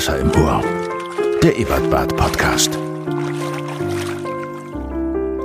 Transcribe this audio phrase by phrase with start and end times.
[0.00, 0.64] Wasser im Ohr.
[1.42, 2.70] Der Ebertbad Podcast.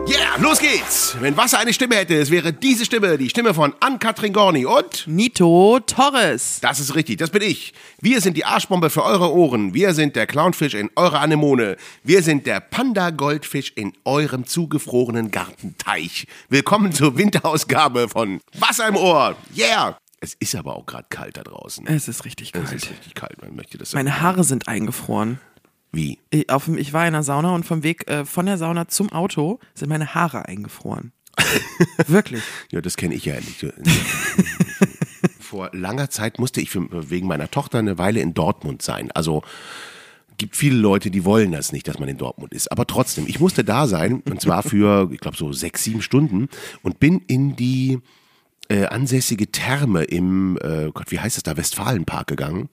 [0.07, 1.17] Yeah, los geht's!
[1.19, 5.07] Wenn Wasser eine Stimme hätte, es wäre diese Stimme, die Stimme von Ann-Kathrin Gorni und...
[5.07, 6.59] Nito Torres.
[6.61, 7.73] Das ist richtig, das bin ich.
[7.99, 9.73] Wir sind die Arschbombe für eure Ohren.
[9.73, 11.75] Wir sind der Clownfisch in eurer Anemone.
[12.03, 16.27] Wir sind der Panda-Goldfisch in eurem zugefrorenen Gartenteich.
[16.47, 19.35] Willkommen zur Winterausgabe von Wasser im Ohr.
[19.53, 19.97] Yeah!
[20.21, 21.85] Es ist aber auch gerade kalt da draußen.
[21.87, 22.73] Es ist richtig Es kalt.
[22.73, 25.39] ist richtig kalt, man möchte das Meine Haare sind eingefroren.
[25.91, 26.19] Wie?
[26.29, 29.11] Ich, auf, ich war in der Sauna und vom Weg äh, von der Sauna zum
[29.11, 31.11] Auto sind meine Haare eingefroren.
[32.07, 32.43] Wirklich.
[32.71, 33.65] Ja, das kenne ich ja nicht.
[35.39, 39.11] Vor langer Zeit musste ich für, wegen meiner Tochter eine Weile in Dortmund sein.
[39.11, 39.43] Also
[40.37, 42.71] gibt viele Leute, die wollen das nicht, dass man in Dortmund ist.
[42.71, 46.49] Aber trotzdem, ich musste da sein und zwar für, ich glaube, so sechs, sieben Stunden
[46.83, 47.99] und bin in die
[48.69, 52.69] äh, ansässige Therme im, äh, Gott, wie heißt es da, Westfalenpark gegangen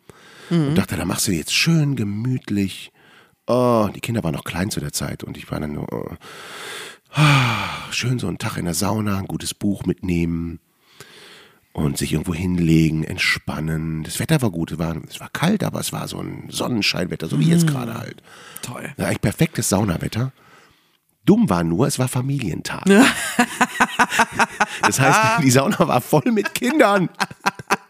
[0.50, 2.92] und dachte, da machst du jetzt schön gemütlich.
[3.46, 6.10] Oh, die Kinder waren noch klein zu der Zeit und ich war dann nur, oh,
[7.14, 10.60] ah, schön so einen Tag in der Sauna, ein gutes Buch mitnehmen
[11.72, 14.02] und sich irgendwo hinlegen, entspannen.
[14.02, 17.28] Das Wetter war gut, es war, es war kalt, aber es war so ein Sonnenscheinwetter,
[17.28, 18.22] so wie jetzt gerade halt.
[18.60, 18.92] Toll.
[18.98, 20.32] Ja, eigentlich perfektes Saunawetter.
[21.24, 22.84] Dumm war nur, es war Familientag.
[24.82, 27.08] das heißt, die Sauna war voll mit Kindern.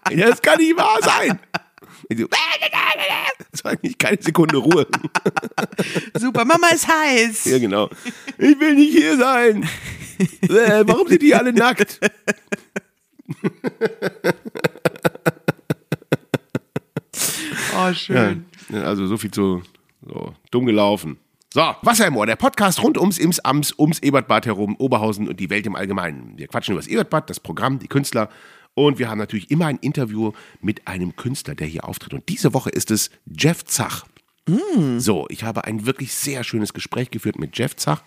[0.05, 1.39] Das kann nicht wahr sein.
[3.53, 4.87] Es war eigentlich keine Sekunde Ruhe.
[6.15, 7.47] Super, Mama ist heiß.
[7.47, 7.89] Ja, genau.
[8.39, 9.69] Ich will nicht hier sein.
[10.43, 12.01] Äh, warum sind die alle nackt?
[17.75, 18.45] Oh, schön.
[18.69, 19.63] Ja, also so viel zu
[20.07, 21.19] so, dumm gelaufen.
[21.55, 25.39] So, Wasser im Ohr, der Podcast rund ums Ims, Ams, ums Ebertbad herum, Oberhausen und
[25.39, 26.33] die Welt im Allgemeinen.
[26.39, 28.31] Wir quatschen über das Ebertbad, das Programm, die Künstler
[28.73, 32.15] und wir haben natürlich immer ein Interview mit einem Künstler, der hier auftritt.
[32.15, 34.07] Und diese Woche ist es Jeff Zach.
[34.97, 38.03] So, ich habe ein wirklich sehr schönes Gespräch geführt mit Jeff Zach,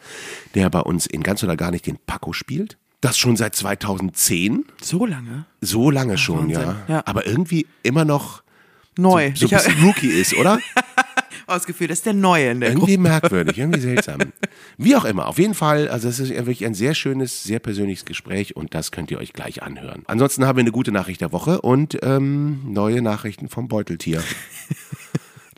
[0.55, 2.79] der bei uns in ganz oder gar nicht den Paco spielt.
[2.99, 4.65] Das schon seit 2010.
[4.81, 5.45] So lange?
[5.61, 6.61] So lange schon, Wahnsinn.
[6.61, 6.83] ja.
[6.87, 7.03] Ja.
[7.05, 8.41] Aber irgendwie immer noch
[8.97, 9.33] Neu.
[9.35, 10.59] so ein ich habe bisschen Rookie ist, oder?
[11.53, 13.09] das Gefühl, das ist der Neue in der Irgendwie Gruppe.
[13.09, 14.19] merkwürdig, irgendwie seltsam.
[14.77, 18.05] Wie auch immer, auf jeden Fall, also es ist wirklich ein sehr schönes, sehr persönliches
[18.05, 20.03] Gespräch und das könnt ihr euch gleich anhören.
[20.07, 24.23] Ansonsten haben wir eine gute Nachricht der Woche und ähm, neue Nachrichten vom Beuteltier.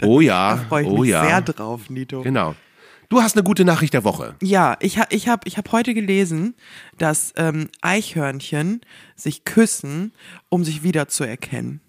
[0.04, 1.26] Oh ja, Freue ich oh mich ja.
[1.26, 2.22] sehr drauf, Nito.
[2.22, 2.56] Genau.
[3.10, 4.36] Du hast eine gute Nachricht der Woche.
[4.44, 6.56] Ja, ich habe ich hab, ich hab heute gelesen,
[6.98, 8.82] dass ähm, Eichhörnchen
[9.16, 10.12] sich küssen,
[10.50, 11.82] um sich wiederzuerkennen.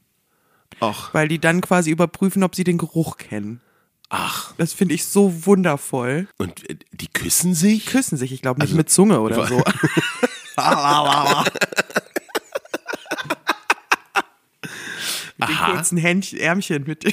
[0.81, 3.61] Ach, Weil die dann quasi überprüfen, ob sie den Geruch kennen.
[4.09, 4.53] Ach.
[4.59, 6.29] Das finde ich so wundervoll.
[6.39, 7.87] Und äh, die küssen sich?
[7.87, 9.57] Küssen sich, ich glaube Also, nicht mit Zunge oder so.
[15.39, 15.73] mit den Aha.
[15.73, 17.13] kurzen Händchen, Ärmchen, mit den,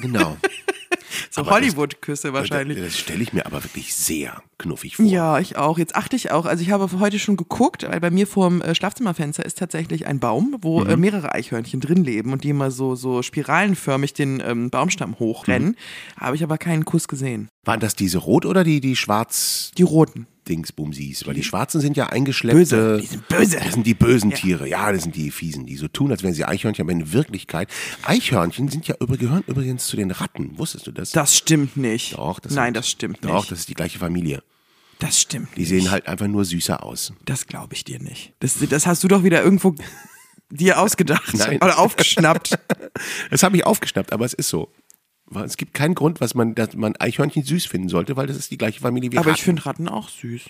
[0.00, 0.36] Genau.
[1.34, 2.78] So das- Hollywood-Küsse wahrscheinlich.
[2.78, 5.04] Das stelle ich mir aber wirklich sehr knuffig vor.
[5.04, 5.78] Ja, ich auch.
[5.78, 6.46] Jetzt achte ich auch.
[6.46, 10.20] Also ich habe heute schon geguckt, weil bei mir vorm äh, Schlafzimmerfenster ist tatsächlich ein
[10.20, 10.90] Baum, wo Mhm.
[10.90, 15.68] äh, mehrere Eichhörnchen drin leben und die immer so, so spiralenförmig den ähm, Baumstamm hochrennen.
[15.70, 15.76] Mhm.
[16.20, 17.48] Habe ich aber keinen Kuss gesehen.
[17.64, 20.26] Waren das diese rot oder die, die schwarz Die roten.
[20.48, 21.26] Dingsbumsis?
[21.26, 22.58] Weil die schwarzen sind ja eingeschleppte.
[22.58, 22.98] Böse.
[23.00, 23.56] Die sind böse.
[23.62, 24.68] Das sind die bösen Tiere.
[24.68, 27.68] Ja, das sind die fiesen, die so tun, als wären sie Eichhörnchen, aber in Wirklichkeit.
[28.02, 30.58] Eichhörnchen sind ja gehören übrigens zu den Ratten.
[30.58, 31.10] Wusstest du das?
[31.12, 32.14] Das stimmt nicht.
[32.18, 33.50] Doch, das Nein, sind- das stimmt Doch, nicht.
[33.52, 34.42] das ist die gleiche Familie.
[34.98, 35.68] das stimmt Die nicht.
[35.68, 37.12] sehen halt einfach nur süßer aus.
[37.24, 38.32] Das glaube ich dir nicht.
[38.40, 39.74] Das, das hast du doch wieder irgendwo
[40.50, 41.56] dir ausgedacht Nein.
[41.62, 42.58] oder aufgeschnappt.
[43.30, 44.70] Das habe ich aufgeschnappt, aber es ist so.
[45.42, 48.50] Es gibt keinen Grund, was man, dass man Eichhörnchen süß finden sollte, weil das ist
[48.50, 49.38] die gleiche Familie wie aber Ratten.
[49.38, 50.42] ich finde Ratten auch süß.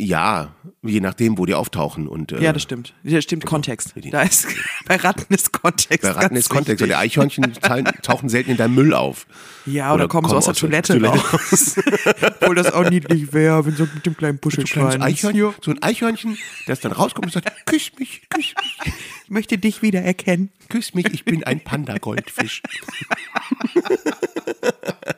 [0.00, 2.94] Ja, je nachdem, wo die auftauchen und äh, Ja, das stimmt.
[3.02, 3.92] Ja, stimmt, Kontext.
[3.96, 4.46] die- Da ist,
[4.86, 6.02] bei Ratten ist Kontext.
[6.02, 6.82] bei Ratten ist Kontext.
[6.82, 7.52] Und die Eichhörnchen
[8.02, 9.26] tauchen selten in deinem Müll auf.
[9.66, 11.76] Ja, oder, kommen so aus der Toilette, raus.
[12.40, 15.02] Obwohl das auch niedlich wäre, wenn so mit dem kleinen So Puschelschwein.
[15.02, 18.94] Eichhörnchen, so ein Eichhörnchen, das dann rauskommt und sagt, küss mich, küss mich,
[19.24, 20.50] Ich möchte dich wieder erkennen.
[20.70, 22.62] küss mich, ich bin ein Panda-Goldfisch.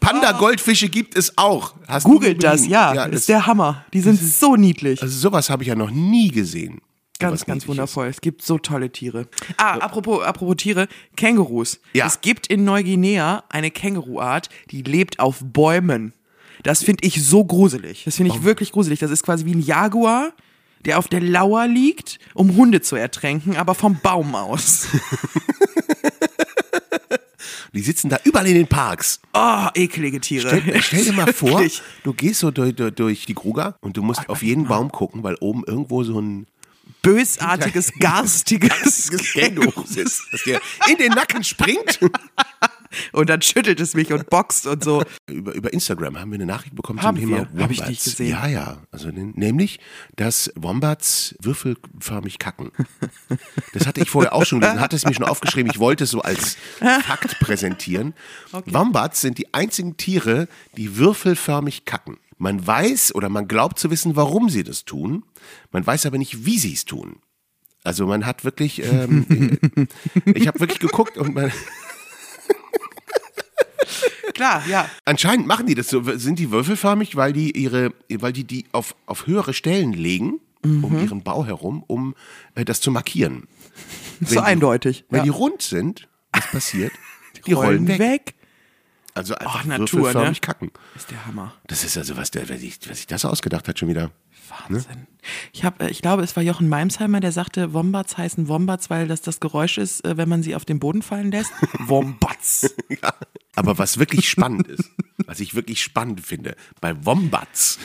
[0.02, 1.74] Panda-Goldfische gibt es auch.
[1.86, 2.92] Hast Googelt das, ja.
[2.92, 3.84] ja das ist der Hammer.
[3.92, 5.00] Die sind so niedlich.
[5.00, 6.80] also sowas habe ich ja noch nie gesehen.
[7.18, 8.08] Ganz, ganz wundervoll.
[8.08, 9.28] Es gibt so tolle Tiere.
[9.56, 11.80] Ah, apropos, apropos Tiere, Kängurus.
[11.92, 12.06] Ja.
[12.06, 16.14] Es gibt in Neuguinea eine Känguruart, die lebt auf Bäumen.
[16.64, 18.04] Das finde ich so gruselig.
[18.04, 18.98] Das finde ich wirklich gruselig.
[18.98, 20.32] Das ist quasi wie ein Jaguar,
[20.84, 24.88] der auf der Lauer liegt, um Hunde zu ertränken, aber vom Baum aus.
[27.74, 29.20] Die sitzen da überall in den Parks.
[29.32, 30.48] Oh, eklige Tiere.
[30.48, 31.64] Stell, stell dir mal vor,
[32.04, 35.22] du gehst so durch, durch, durch die Gruger und du musst auf jeden Baum gucken,
[35.22, 36.46] weil oben irgendwo so ein
[37.02, 41.98] Bösartiges, garstiges Känguru ist, das dir in den Nacken springt
[43.12, 45.02] Und dann schüttelt es mich und boxt und so.
[45.28, 47.62] Über, über Instagram haben wir eine Nachricht bekommen Haben zum Thema wir?
[47.62, 47.88] Hab ich Wombats.
[47.88, 48.30] nicht gesehen.
[48.30, 48.82] Ja, ja.
[48.90, 49.80] Also nämlich,
[50.16, 52.70] dass Wombats würfelförmig kacken.
[53.72, 55.70] Das hatte ich vorher auch schon gelesen, hatte es mir schon aufgeschrieben.
[55.72, 58.14] Ich wollte es so als Fakt präsentieren.
[58.66, 62.18] Wombats sind die einzigen Tiere, die würfelförmig kacken.
[62.38, 65.24] Man weiß oder man glaubt zu wissen, warum sie das tun.
[65.70, 67.16] Man weiß aber nicht, wie sie es tun.
[67.84, 69.58] Also man hat wirklich, ähm,
[70.34, 71.52] ich habe wirklich geguckt und man,
[74.34, 74.88] Klar, ja.
[75.04, 78.94] Anscheinend machen die das so, sind die würfelförmig, weil die ihre, weil die die auf,
[79.06, 80.84] auf höhere Stellen legen, Mhm.
[80.84, 82.14] um ihren Bau herum, um
[82.54, 83.48] äh, das zu markieren.
[84.24, 85.04] So die, eindeutig.
[85.10, 85.24] Wenn ja.
[85.24, 86.92] die rund sind, was passiert?
[87.46, 88.34] Die rollen weg.
[89.14, 90.40] Also einfach Natur, würfelförmig ne?
[90.40, 90.70] kacken.
[90.94, 91.56] Ist der Hammer.
[91.66, 94.12] Das ist also was der, wer sich das ausgedacht hat schon wieder.
[94.48, 95.06] Wahnsinn.
[95.52, 99.08] Ich, hab, äh, ich glaube, es war Jochen Meimsheimer, der sagte, Wombats heißen Wombats, weil
[99.08, 101.52] das das Geräusch ist, äh, wenn man sie auf den Boden fallen lässt.
[101.78, 102.74] Wombats.
[103.02, 103.14] Ja.
[103.54, 104.90] Aber was wirklich spannend ist,
[105.26, 107.78] was ich wirklich spannend finde, bei Wombats,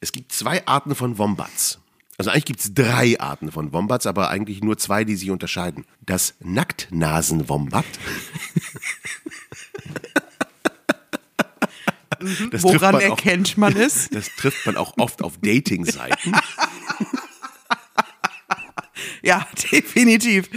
[0.00, 1.78] es gibt zwei Arten von Wombats.
[2.18, 5.84] Also eigentlich gibt es drei Arten von Wombats, aber eigentlich nur zwei, die sich unterscheiden.
[6.04, 7.84] Das Nacktnasen-Wombat.
[12.20, 14.08] Das trifft Woran man auch- erkennt man es?
[14.10, 16.32] Das trifft man auch oft auf Dating-Seiten.
[19.22, 20.48] Ja, definitiv.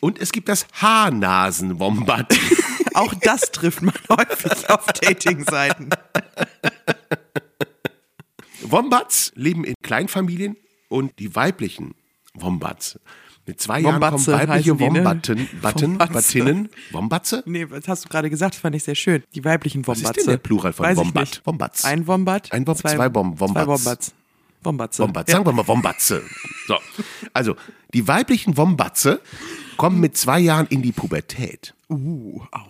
[0.00, 2.36] Und es gibt das Haarnasen-Wombat.
[2.94, 5.90] Auch das trifft man häufig auf Dating-Seiten.
[8.62, 10.56] Wombats leben in Kleinfamilien
[10.88, 11.94] und die weiblichen
[12.34, 12.98] Wombats.
[13.46, 14.98] Mit zwei Jahren kommen Wombatze weibliche heißen die, ne?
[15.04, 16.12] Wombatten, Batten, Wombatze.
[16.14, 17.42] Battinnen, Wombatze?
[17.46, 18.54] Nee, was hast du gerade gesagt?
[18.54, 19.22] Das fand ich sehr schön.
[19.34, 20.12] Die weiblichen ist Wombatze.
[20.20, 21.22] denn der Plural von Weiß Wombat?
[21.28, 21.46] nicht.
[21.46, 21.84] Wombats.
[21.84, 22.52] Ein Wombat.
[22.52, 23.40] Ein Wom- zwei Zwei Wombats.
[23.40, 24.12] Wombats.
[24.62, 25.02] Wombatze.
[25.02, 26.22] Wombatz, sagen wir mal Wombatze.
[26.68, 26.76] So.
[27.32, 27.56] Also,
[27.94, 29.20] die weiblichen Wombatze
[29.78, 31.74] kommen mit zwei Jahren in die Pubertät.
[31.88, 32.64] Uh, aua.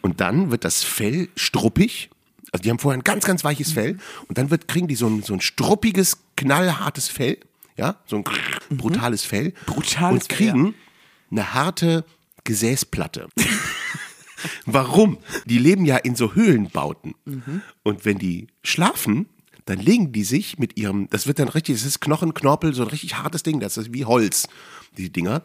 [0.00, 2.10] Und dann wird das Fell struppig.
[2.52, 3.98] Also die haben vorher ein ganz, ganz weiches Fell.
[4.28, 7.38] Und dann wird, kriegen die so ein, so ein struppiges, knallhartes Fell.
[7.76, 8.24] Ja, so ein
[8.70, 9.52] brutales Fell.
[9.66, 10.74] Brutales Und kriegen
[11.30, 12.04] eine harte
[12.44, 13.28] Gesäßplatte.
[14.66, 15.18] Warum?
[15.46, 17.14] Die leben ja in so Höhlenbauten.
[17.82, 19.26] Und wenn die schlafen,
[19.64, 22.82] dann legen die sich mit ihrem, das wird dann richtig, das ist Knochen, Knorpel, so
[22.82, 24.46] ein richtig hartes Ding, das ist wie Holz,
[24.98, 25.42] die Dinger.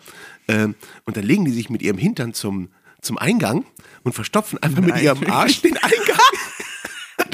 [0.47, 0.75] Ähm,
[1.05, 2.69] und dann legen die sich mit ihrem Hintern zum,
[3.01, 3.65] zum Eingang
[4.03, 5.25] und verstopfen einfach mit ihrem?
[5.31, 6.17] Arsch den Eingang.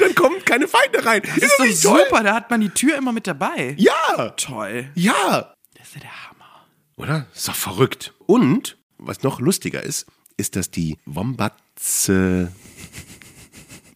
[0.06, 1.22] dann kommen keine Feinde rein.
[1.24, 3.74] Das ist doch super, da hat man die Tür immer mit dabei.
[3.78, 4.90] Ja, Toll.
[4.94, 5.54] ja.
[5.76, 6.66] Das ist ja der Hammer.
[6.96, 7.26] Oder?
[7.34, 8.14] Ist doch verrückt.
[8.26, 10.06] Und, was noch lustiger ist,
[10.36, 12.52] ist, dass die Wombatze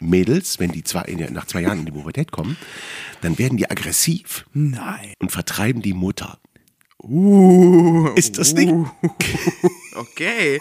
[0.03, 2.56] Mädels, wenn die zwei, in- nach zwei Jahren in die Pubertät kommen,
[3.21, 5.13] dann werden die aggressiv Nein.
[5.19, 6.39] und vertreiben die Mutter.
[7.03, 8.73] Uh, Ist das nicht?
[9.97, 10.61] Okay.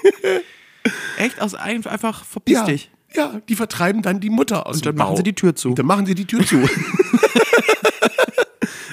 [1.17, 2.89] Echt aus ein, einfach verpiss Ja, dich.
[3.15, 5.17] Ja, die vertreiben dann die Mutter aus Und dem dann machen Bau.
[5.17, 5.69] sie die Tür zu.
[5.69, 6.57] Und dann machen sie die Tür zu.
[6.59, 6.69] also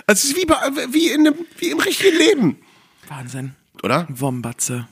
[0.08, 0.56] es ist wie, bei,
[0.90, 2.58] wie, in einem, wie im richtigen Leben,
[3.08, 3.54] Wahnsinn.
[3.82, 4.06] oder?
[4.08, 4.88] Wombatze.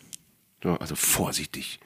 [0.63, 1.79] Ja, also vorsichtig.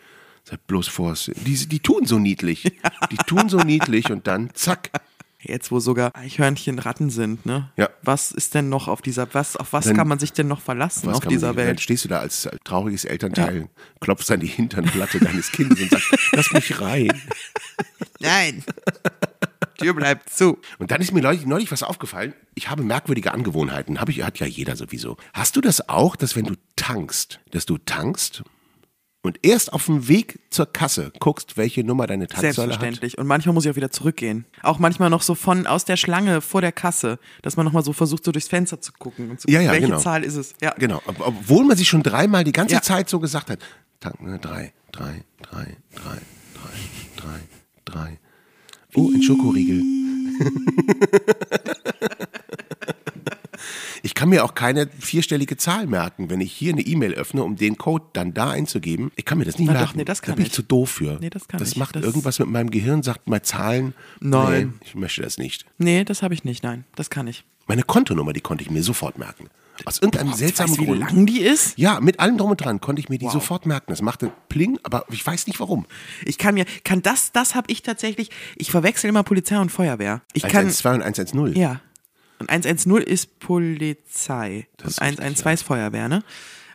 [0.44, 1.44] Seid bloß vorsichtig.
[1.44, 2.62] Die, die tun so niedlich.
[3.10, 4.90] Die tun so niedlich und dann zack.
[5.40, 7.70] Jetzt, wo sogar Eichhörnchen Ratten sind, ne?
[7.76, 7.88] Ja.
[8.02, 10.60] Was ist denn noch auf dieser, was, auf was Dann- kann man sich denn noch
[10.60, 11.80] verlassen auf dieser sich- Dann Welt?
[11.80, 13.68] stehst du da als trauriges Elternteil,
[14.00, 17.12] klopfst an die Hinternplatte deines Kindes und sagst, lass mich rein.
[18.18, 18.64] Nein.
[19.78, 20.58] Tür bleibt zu.
[20.80, 22.34] Und dann ist mir neulich, neulich was aufgefallen.
[22.56, 24.00] Ich habe merkwürdige Angewohnheiten.
[24.00, 25.16] Habe ich, hat ja jeder sowieso.
[25.34, 28.42] Hast du das auch, dass wenn du tankst, dass du tankst
[29.28, 32.54] und erst auf dem Weg zur Kasse guckst, welche Nummer deine Tanksäule hat?
[32.56, 33.18] Selbstverständlich.
[33.18, 34.44] Und manchmal muss ich auch wieder zurückgehen.
[34.62, 37.92] Auch manchmal noch so von aus der Schlange vor der Kasse, dass man nochmal so
[37.92, 39.98] versucht, so durchs Fenster zu gucken und zu Ja, gucken, ja, welche genau.
[40.00, 40.54] Zahl ist es.
[40.60, 40.74] Ja.
[40.78, 42.82] Genau, ob, obwohl man sich schon dreimal die ganze Ja.
[42.82, 43.58] Zeit so gesagt hat.
[44.00, 46.18] Tank, ne, drei, drei, drei, drei,
[46.54, 47.40] drei, drei,
[47.84, 48.18] drei.
[48.94, 49.82] Oh, ein Schokoriegel.
[54.02, 57.56] Ich kann mir auch keine vierstellige Zahl merken, wenn ich hier eine E-Mail öffne, um
[57.56, 59.10] den Code dann da einzugeben.
[59.16, 59.98] Ich kann mir das nicht Na doch, merken.
[59.98, 61.18] nee, das kann da bin ich zu doof für.
[61.20, 61.76] Nee, das kann das ich.
[61.76, 63.94] macht Das- irgendwas mit meinem Gehirn, sagt mal Zahlen.
[64.20, 64.74] Nein.
[64.80, 65.64] Nee, ich möchte das nicht.
[65.78, 66.62] Nee, das habe ich nicht.
[66.62, 67.44] Nein, das kann ich.
[67.66, 69.48] Meine Kontonummer, die konnte ich mir sofort merken.
[69.84, 71.00] Aus irgendeinem seltsamen weißt du, wie Grund.
[71.00, 71.78] lang die ist?
[71.78, 73.86] Ja, mit allem drum und dran konnte ich mir die sofort merken.
[73.92, 75.86] Das machte Pling, aber ich weiß nicht warum.
[76.24, 80.22] Ich kann mir, kann das, das habe ich tatsächlich, ich verwechsel immer Polizei und Feuerwehr.
[80.32, 81.52] Ich kann, 112 und 110.
[81.54, 81.80] ja.
[82.38, 84.68] Und 110 ist Polizei.
[84.76, 86.22] Das ist und richtig, 112 ist Feuerwehr, ne?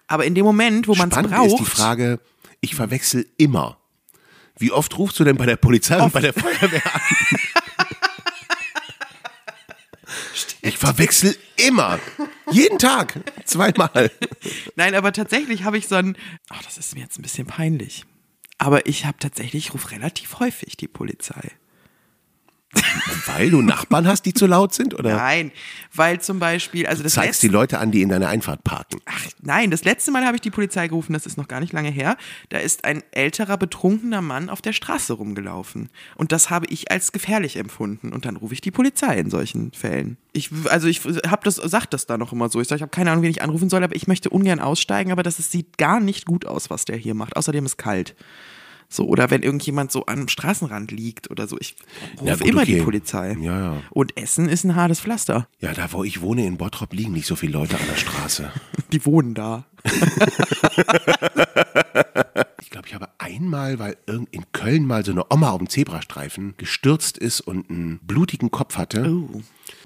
[0.08, 1.48] Aber in dem Moment, wo man es braucht.
[1.48, 2.20] ist die Frage,
[2.62, 3.78] ich verwechsel immer.
[4.58, 7.02] Wie oft rufst du denn bei der Polizei und bei der Feuerwehr an?
[10.62, 12.00] ich verwechsel immer.
[12.52, 13.20] Jeden Tag.
[13.46, 14.12] Zweimal.
[14.76, 16.18] Nein, aber tatsächlich habe ich so ein,
[16.50, 18.06] ach, das ist mir jetzt ein bisschen peinlich.
[18.58, 21.52] Aber ich habe tatsächlich, ich rufe relativ häufig die Polizei.
[23.26, 24.94] Weil du Nachbarn hast, die zu laut sind?
[24.98, 25.52] Oder Nein,
[25.94, 29.00] weil zum Beispiel, also das zeigst letzte, die Leute an, die in deiner Einfahrt parken?
[29.06, 31.74] Ach, nein, das letzte Mal habe ich die Polizei gerufen, das ist noch gar nicht
[31.74, 32.18] lange her.
[32.50, 35.90] Da ist ein älterer, betrunkener Mann auf der Straße rumgelaufen.
[36.16, 38.12] Und das habe ich als gefährlich empfunden.
[38.12, 40.18] Und dann rufe ich die Polizei in solchen Fällen.
[40.34, 42.60] Ich, also ich habe das, sag das da noch immer so.
[42.60, 45.12] Ich sage, ich habe keine Ahnung, wen ich anrufen soll, aber ich möchte ungern aussteigen,
[45.12, 47.36] aber das ist, sieht gar nicht gut aus, was der hier macht.
[47.36, 48.16] Außerdem ist kalt.
[48.94, 51.58] So, oder wenn irgendjemand so am Straßenrand liegt oder so.
[51.60, 51.76] Ich
[52.20, 52.76] rufe Ja, immer okay.
[52.76, 53.36] die Polizei.
[53.42, 53.82] Ja, ja.
[53.90, 55.48] Und Essen ist ein hartes Pflaster.
[55.60, 58.52] Ja, da wo ich wohne in Bottrop liegen nicht so viele Leute an der Straße.
[58.92, 59.66] Die wohnen da.
[62.62, 65.70] Ich glaube, ich habe einmal, weil irgend in Köln mal so eine Oma auf dem
[65.70, 69.08] Zebrastreifen gestürzt ist und einen blutigen Kopf hatte.
[69.08, 69.42] Oh.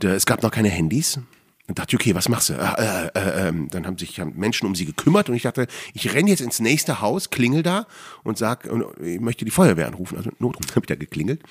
[0.06, 1.20] Es gab noch keine Handys.
[1.68, 2.54] Dann dachte ich, okay, was machst du?
[2.54, 5.68] Äh, äh, äh, ähm, dann haben sich haben Menschen um sie gekümmert und ich dachte,
[5.94, 7.88] ich renne jetzt ins nächste Haus, klingel da
[8.24, 8.70] und sag,
[9.04, 10.18] ich möchte die Feuerwehr anrufen.
[10.18, 11.42] Also Notruf, habe ich da geklingelt.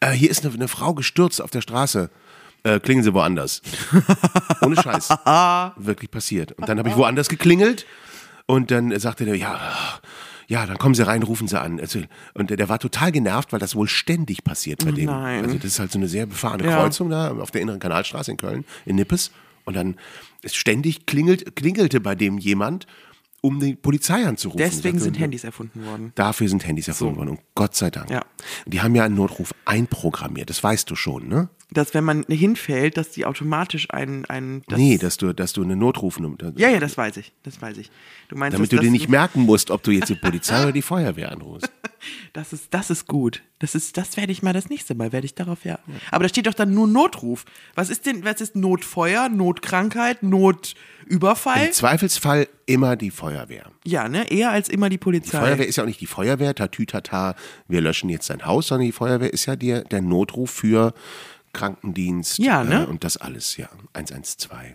[0.00, 2.10] Äh, hier ist eine, eine Frau gestürzt auf der Straße.
[2.62, 3.62] Äh, klingeln Sie woanders.
[4.60, 5.08] Ohne Scheiß.
[5.76, 6.52] Wirklich passiert.
[6.52, 7.86] Und dann habe ich woanders geklingelt
[8.46, 9.58] und dann sagte der, ja,
[10.46, 11.80] ja, dann kommen Sie rein, rufen Sie an.
[11.80, 12.00] Also,
[12.34, 15.06] Und der, war total genervt, weil das wohl ständig passiert bei dem.
[15.06, 15.44] nein.
[15.44, 16.76] Also das ist halt so eine sehr befahrene Ja.
[16.76, 19.30] Kreuzung da auf der inneren Kanalstraße in Köln, in Nippes.
[19.64, 19.96] Und dann
[20.42, 22.86] ist ständig klingelt, klingelte bei dem jemand,
[23.40, 24.58] um die Polizei anzurufen.
[24.58, 26.12] Deswegen sind Handys erfunden worden.
[26.14, 27.28] Dafür sind Handys erfunden worden.
[27.30, 28.10] Und Gott sei Dank.
[28.10, 28.22] Ja.
[28.64, 31.50] Die haben ja einen Notruf einprogrammiert, das weißt du schon, ne?
[31.74, 34.24] Dass wenn man hinfällt, dass die automatisch einen.
[34.26, 36.36] einen das nee, dass du, dass du eine Notrufnummer.
[36.56, 37.32] Ja, ja, das weiß ich.
[37.42, 37.90] Das weiß ich.
[38.28, 40.72] Du meinst, Damit dass, du dir nicht merken musst, ob du jetzt die Polizei oder
[40.72, 41.70] die Feuerwehr anrufst.
[42.32, 43.42] Das ist, das ist gut.
[43.60, 45.78] Das ist, das werde ich mal das nächste Mal, werde ich darauf ja.
[46.10, 47.44] Aber da steht doch dann nur Notruf.
[47.74, 51.66] Was ist denn, was ist Notfeuer, Notkrankheit, Notüberfall?
[51.66, 53.70] Im Zweifelsfall immer die Feuerwehr.
[53.84, 54.30] Ja, ne?
[54.30, 55.38] Eher als immer die Polizei.
[55.38, 57.36] Feuerwehr ist ja auch nicht die Feuerwehr, tatütata,
[57.68, 60.94] wir löschen jetzt dein Haus, sondern die Feuerwehr ist ja der, der Notruf für
[61.54, 62.82] Krankendienst Ja, ne?
[62.82, 63.70] äh, und das alles, ja.
[63.94, 64.74] 112.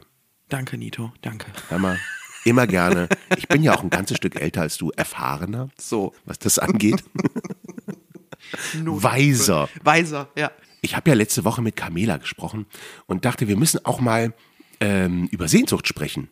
[0.50, 1.14] Danke, Nito.
[1.22, 1.46] Danke.
[1.78, 2.00] Mal,
[2.46, 3.08] immer gerne.
[3.38, 6.16] Ich bin ja auch ein ganzes Stück älter als du, erfahrener, So.
[6.26, 7.04] was das angeht.
[8.84, 9.70] Weiser.
[9.84, 10.52] Weiser, ja.
[10.82, 12.66] Ich habe ja letzte Woche mit Carmela gesprochen
[13.06, 14.34] und dachte, wir müssen auch mal
[14.80, 16.30] ähm, über Sehnsucht sprechen.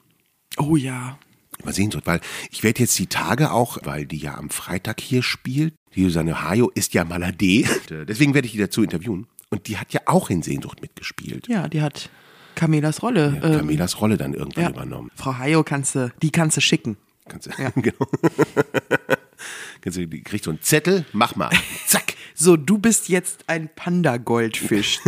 [0.58, 1.20] Oh ja.
[1.60, 5.22] Über Sehnsucht, weil ich werde jetzt die Tage auch, weil die ja am Freitag hier
[5.22, 7.66] spielt, die Susanne Hajo ist ja Malade,
[8.08, 9.27] deswegen werde ich die dazu interviewen.
[9.50, 11.48] Und die hat ja auch in Sehnsucht mitgespielt.
[11.48, 12.10] Ja, die hat
[12.56, 13.39] Camelas Rolle.
[13.42, 14.70] Ja, ähm, Carmelas Rolle dann irgendwann ja.
[14.72, 15.12] übernommen.
[15.16, 16.98] Frau Hayo kannst du, die kannst du schicken.
[17.27, 17.51] Kannst du,
[17.82, 18.08] genau.
[19.82, 21.51] Kannst du, die kriegt so einen Zettel, mach mal.
[21.86, 22.16] Zack.
[22.34, 25.00] So, du bist jetzt ein Panda-Goldfisch.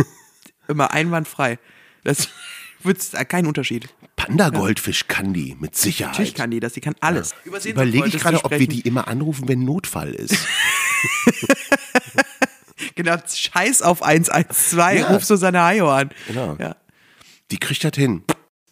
[0.68, 1.58] Immer einwandfrei.
[2.04, 2.28] Das
[2.82, 3.88] wird kein Unterschied.
[4.16, 6.12] Panda-Goldfisch kann die, mit Sicherheit.
[6.12, 7.34] Natürlich kann die das, die kann alles.
[7.44, 10.36] Sehnsucht Überlege ich gerade, ob wir die immer anrufen, wenn Notfall ist.
[13.02, 15.08] Genau, scheiß auf 112, Ja.
[15.12, 16.10] ruf Susanne Hayo an.
[16.28, 16.56] Genau.
[16.60, 16.76] Ja.
[17.50, 18.22] Die kriegt das hin.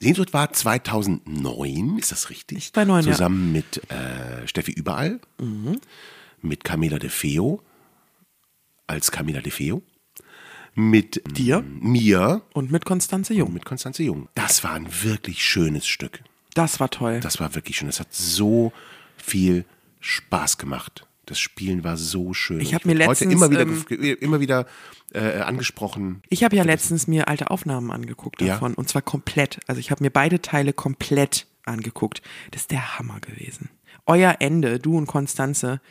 [0.00, 2.72] Sehnsucht war 2009, ist das richtig?
[2.72, 3.12] 2009, ja.
[3.16, 5.20] Zusammen mit äh, Steffi Überall,
[6.40, 7.60] mit Camila De Feo,
[8.86, 9.82] als Camila De Feo,
[10.74, 11.64] mit Dir?
[11.80, 13.52] mir Und mit Konstanze Jung.
[13.52, 14.28] mit Konstanze Jung.
[14.36, 16.20] Das war ein wirklich schönes Stück.
[16.54, 17.18] Das war toll.
[17.20, 17.88] Das war wirklich schön.
[17.88, 18.72] Das hat so
[19.16, 19.64] viel
[20.00, 21.06] Spaß gemacht.
[21.28, 22.60] Das Spielen war so schön.
[22.60, 24.66] Ich Und hab mir letztens, immer wieder, ähm, gef- immer wieder
[25.12, 26.22] äh, angesprochen.
[26.30, 28.54] Ich habe ja letztens mir alte Aufnahmen angeguckt Ja.
[28.54, 29.60] davon und zwar komplett.
[29.66, 32.22] Also ich habe mir beide Teile komplett angeguckt.
[32.52, 33.68] Das ist der Hammer gewesen.
[34.06, 35.82] Euer Ende, du und Konstanze.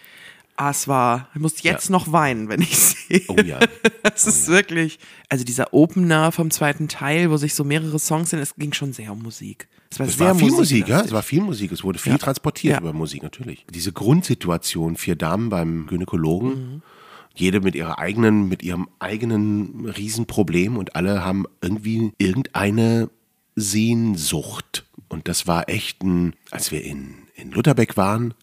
[0.59, 3.21] Ah, es war, ich muss jetzt noch weinen, wenn ich sehe.
[3.27, 3.59] Oh ja.
[4.15, 4.97] Es ist wirklich,
[5.29, 8.91] also dieser Opener vom zweiten Teil, wo sich so mehrere Songs sind, es ging schon
[8.91, 9.67] sehr um Musik.
[9.91, 11.01] Es war Es sehr war viel Musik, ja.
[11.01, 11.71] Es war viel Musik.
[11.71, 12.17] Es wurde viel Ja.
[12.17, 12.79] transportiert Ja.
[12.81, 13.65] über Musik, natürlich.
[13.71, 16.81] Diese Grundsituation, vier Damen beim Gynäkologen, Mhm.
[17.35, 23.09] jede mit ihrer eigenen, mit ihrem eigenen Riesenproblem und alle haben irgendwie irgendeine
[23.55, 24.85] Sehnsucht.
[25.09, 28.33] Und das war echt ein, als wir in, in Lutherbeck waren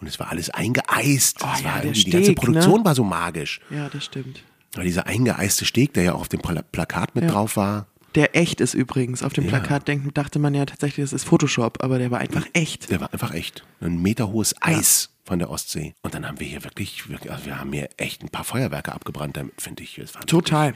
[0.00, 1.38] und es war alles eingeeist.
[1.42, 2.84] Oh ja, war irgendwie, die ganze Steg, Produktion ne?
[2.84, 3.60] war so magisch.
[3.70, 4.42] Ja, das stimmt.
[4.74, 8.34] Weil dieser eingeeiste Steg, der ja auch auf dem Pla- Plakat mit drauf war, Der
[8.36, 9.22] echt ist übrigens.
[9.22, 9.50] Auf dem Ja.
[9.50, 12.90] Plakat denkt, dachte man ja tatsächlich, das ist Photoshop, aber der war einfach echt.
[12.90, 13.64] Der war einfach echt.
[13.80, 15.94] Ein Meter hohes Eis von der Ostsee.
[16.02, 18.92] Und dann haben wir hier wirklich, wirklich also wir haben hier echt ein paar Feuerwerke
[18.92, 19.98] abgebrannt damit, finde ich.
[19.98, 20.74] Es war Total.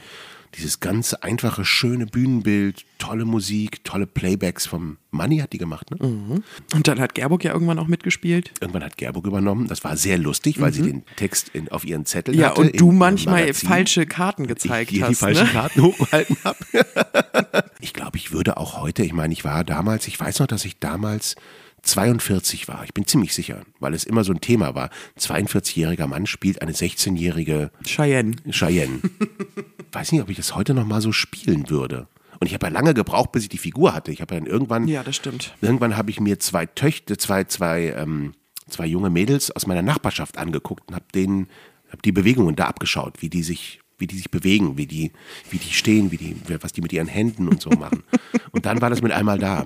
[0.55, 5.89] Dieses ganz einfache, schöne Bühnenbild, tolle Musik, tolle Playbacks vom Manni hat die gemacht.
[5.89, 6.07] Ne?
[6.07, 6.43] Mhm.
[6.75, 8.51] Und dann hat Gerburg ja irgendwann auch mitgespielt.
[8.61, 9.67] Irgendwann hat Gerburg übernommen.
[9.67, 12.39] Das war sehr lustig, weil sie den Text in, auf ihren Zettel Mhm.
[12.41, 12.61] Ja, hatte.
[12.61, 15.09] und du manchmal falsche Karten gezeigt ich hier hast.
[15.09, 15.51] die falschen ne?
[15.51, 16.57] Karten hochgehalten habe.
[17.79, 20.65] ich glaube, ich würde auch heute, ich meine, ich war damals, ich weiß noch, dass
[20.65, 21.35] ich damals
[21.83, 22.83] 42 war.
[22.85, 24.89] Ich bin ziemlich sicher, weil es immer so ein Thema war.
[25.15, 28.35] Ein 42-jähriger Mann spielt eine 16-jährige Cheyenne.
[28.49, 28.99] Cheyenne.
[29.91, 32.07] Weiß nicht, ob ich das heute noch mal so spielen würde.
[32.39, 34.11] Und ich habe ja lange gebraucht, bis ich die Figur hatte.
[34.11, 35.53] Ich habe ja dann irgendwann, Ja, das stimmt.
[35.61, 38.33] irgendwann habe ich mir zwei Töchter, zwei, zwei, ähm,
[38.67, 41.47] zwei junge Mädels aus meiner Nachbarschaft angeguckt und habe denen,
[41.89, 45.11] habe die Bewegungen da abgeschaut, wie die sich, wie die sich bewegen, wie die,
[45.49, 48.03] wie die stehen, wie die, was die mit ihren Händen und so machen.
[48.51, 49.65] Und dann war das mit einmal da.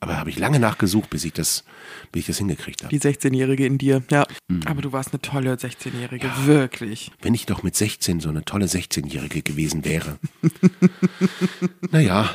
[0.00, 1.64] Aber habe ich lange nachgesucht, bis ich das,
[2.12, 2.90] bis ich das hingekriegt habe.
[2.96, 4.02] Die 16-Jährige in dir.
[4.10, 4.26] Ja.
[4.48, 4.62] Mhm.
[4.66, 6.30] Aber du warst eine tolle 16-Jährige.
[6.44, 7.10] Wirklich.
[7.22, 10.18] Wenn ich doch mit 16 so eine tolle 16-Jährige gewesen wäre.
[11.90, 12.34] naja.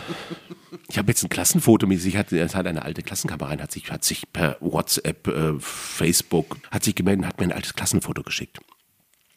[0.89, 3.91] Ich habe jetzt ein Klassenfoto mit sich, hat, es hat eine alte Klassenkameradin, hat sich,
[3.91, 8.23] hat sich per WhatsApp, äh, Facebook, hat sich gemeldet und hat mir ein altes Klassenfoto
[8.23, 8.59] geschickt.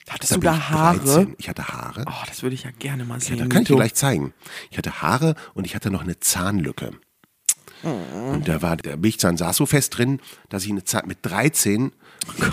[0.09, 0.99] Hattest Da du da ich Haare?
[0.99, 1.35] 13.
[1.39, 2.05] Ich hatte Haare.
[2.07, 3.39] Oh, das würde ich ja gerne mal sehen.
[3.39, 4.33] da kann ich dir gleich zeigen.
[4.71, 6.93] Ich hatte Haare und ich hatte noch eine Zahnlücke.
[7.85, 11.91] Und da war der Milchzahn saß so fest drin, dass ich eine Zahn mit 13,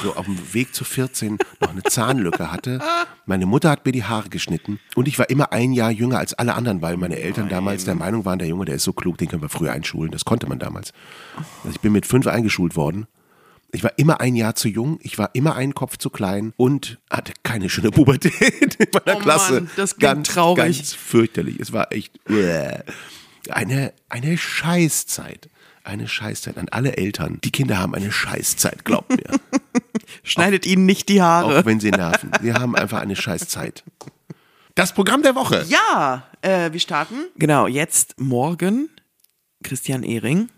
[0.02, 2.80] so auf dem Weg zu 14, noch eine Zahnlücke hatte.
[3.28, 6.34] Meine Mutter hat mir die Haare geschnitten und ich war immer ein Jahr jünger als
[6.34, 9.20] alle anderen, weil meine Eltern damals der Meinung waren, der Junge, der ist so klug,
[9.20, 10.12] den können wir früher einschulen.
[10.12, 10.94] Das konnte man damals.
[11.64, 13.06] Also ich bin mit fünf eingeschult worden.
[13.72, 17.00] Ich war immer ein Jahr zu jung, ich war immer einen Kopf zu klein und
[17.10, 19.54] hatte keine schöne Pubertät in meiner Oh Klasse.
[19.54, 20.78] Mann, das klingt ganz, traurig.
[20.78, 21.60] Ganz fürchterlich.
[21.60, 22.80] Es war echt uäh.
[23.52, 25.50] eine, eine Scheißzeit.
[25.84, 27.40] Eine Scheißzeit an alle Eltern.
[27.44, 29.40] Die Kinder haben eine Scheißzeit, glaubt mir.
[30.24, 31.60] Schneidet ihnen nicht die Haare.
[31.60, 32.32] Auch wenn sie nerven.
[32.42, 33.84] Wir haben einfach eine Scheißzeit.
[34.76, 35.66] Das Programm der Woche.
[35.68, 37.16] Ja, äh, wir starten.
[37.38, 38.90] Genau, jetzt morgen
[39.64, 40.50] Christian Ehring.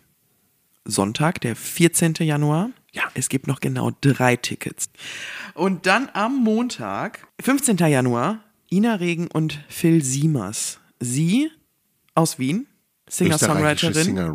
[0.86, 2.16] Sonntag, der 14.
[2.20, 2.72] Januar.
[2.92, 3.04] Ja.
[3.14, 4.90] Es gibt noch genau drei Tickets.
[5.54, 7.78] Und dann am Montag, 15.
[7.78, 8.40] Januar,
[8.72, 10.80] Ina Regen und Phil Siemers.
[11.00, 11.50] Sie
[12.16, 12.68] aus Wien,
[13.12, 13.94] Singer-Songwriterin.
[13.94, 14.34] Singer,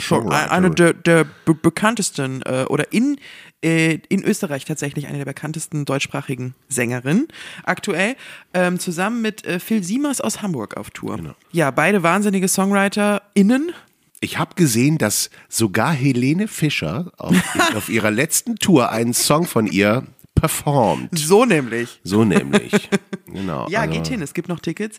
[0.00, 3.18] Singer, eine der, der be bekanntesten äh, oder in,
[3.62, 7.28] äh, in Österreich tatsächlich eine der bekanntesten deutschsprachigen Sängerinnen
[7.64, 8.16] aktuell,
[8.54, 11.16] ähm, zusammen mit äh, Phil Siemers aus Hamburg auf Tour.
[11.16, 11.34] Genau.
[11.52, 13.72] Ja, beide wahnsinnige SongwriterInnen.
[14.20, 17.34] Ich habe gesehen, dass sogar Helene Fischer auf,
[17.76, 21.16] auf ihrer letzten Tour einen Song von ihr performt.
[21.18, 22.00] So nämlich.
[22.04, 22.72] So nämlich.
[23.30, 23.68] Genau.
[23.68, 24.96] Ja, also- geht hin, es gibt noch Tickets.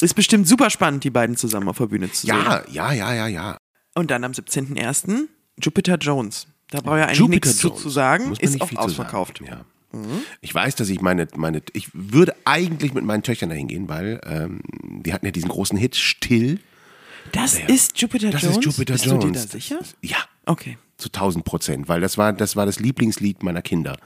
[0.00, 2.36] Ist bestimmt super spannend, die beiden zusammen auf der Bühne zu sehen.
[2.36, 3.58] Ja, ja, ja, ja, ja.
[3.94, 5.26] Und dann am 17.01.
[5.60, 6.46] Jupiter Jones.
[6.70, 7.82] Da brauche ich eigentlich Jupiter nichts zu, Jones.
[7.82, 8.32] zu sagen.
[8.38, 9.42] Ist nicht auch ausverkauft.
[9.44, 9.64] Ja.
[10.40, 14.20] Ich weiß, dass ich meine, meine, ich würde eigentlich mit meinen Töchtern dahin gehen, weil
[14.24, 14.60] ähm,
[15.04, 16.60] die hatten ja diesen großen Hit Still.
[17.30, 18.58] Das ist Jupiter Das Jones?
[18.58, 19.20] ist Jupiter Bist Jones.
[19.24, 19.78] du dir da sicher?
[20.02, 20.76] Ja, Okay.
[20.98, 23.96] zu 1000 Prozent, weil das war, das war das Lieblingslied meiner Kinder.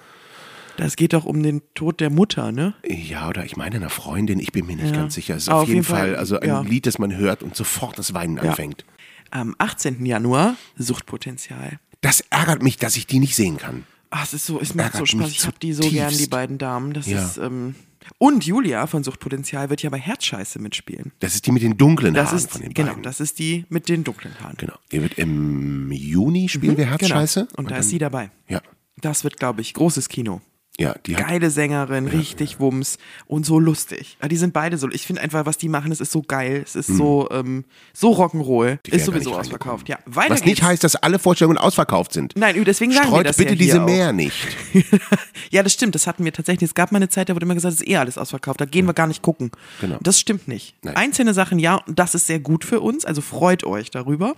[0.76, 2.74] Das geht doch um den Tod der Mutter, ne?
[2.87, 4.96] Ja, oder ich meine einer Freundin, ich bin mir nicht Ja.
[4.96, 5.35] ganz sicher.
[5.35, 6.61] Es ist Aber auf jeden Fall, also ein ja.
[6.61, 8.50] Lied, das man hört und sofort das Weinen Ja.
[8.50, 8.85] anfängt.
[9.31, 10.05] Am 18.
[10.05, 11.79] Januar Suchtpotenzial.
[12.02, 13.85] Das ärgert mich, dass ich die nicht sehen kann.
[14.11, 15.31] Ach, es ist so, es macht so Spaß.
[15.31, 16.92] Ich habe die so gern, die beiden Damen.
[16.92, 17.74] Das ist, ähm
[18.18, 21.12] und Julia von Suchtpotenzial wird ja bei Herzscheiße mitspielen.
[21.20, 23.02] Das ist die mit den dunklen Das Haaren ist, von den genau, beiden.
[23.02, 24.56] das ist die mit den dunklen Haaren.
[24.56, 24.74] genau.
[24.92, 27.40] Die wird im Juni spielen wir Herzscheiße.
[27.46, 27.58] Genau.
[27.58, 28.30] Und, da dann- ist sie dabei.
[28.48, 28.60] Ja,
[29.00, 30.40] Das wird, glaube ich, großes Kino.
[30.78, 34.18] Ja, die Geile Sängerin, richtig Wumms und so lustig.
[34.20, 34.90] Ja, die sind beide so.
[34.90, 36.62] Ich finde einfach, was die machen, es ist so geil.
[36.64, 38.78] Es ist so, ähm, so Rock'n'Roll.
[38.86, 38.94] Hm.
[38.94, 39.88] Ist sowieso nicht ausverkauft.
[39.88, 40.62] Ja, weiter Was nicht geht's.
[40.62, 42.34] heißt, dass alle Vorstellungen ausverkauft sind.
[42.36, 43.86] Nein, deswegen sagen wir Streut das bitte ja diese auch.
[43.86, 44.36] mehr nicht.
[45.50, 45.94] ja, das stimmt.
[45.94, 46.68] Das hatten wir tatsächlich.
[46.68, 48.60] Es gab mal eine Zeit, da wurde immer gesagt, es ist eh alles ausverkauft.
[48.60, 49.52] Da gehen wir gar nicht gucken.
[49.80, 49.96] Genau.
[50.02, 50.74] Das stimmt nicht.
[50.82, 50.96] Nein.
[50.96, 53.06] Einzelne Sachen ja, und das ist sehr gut für uns.
[53.06, 54.34] Also freut euch darüber.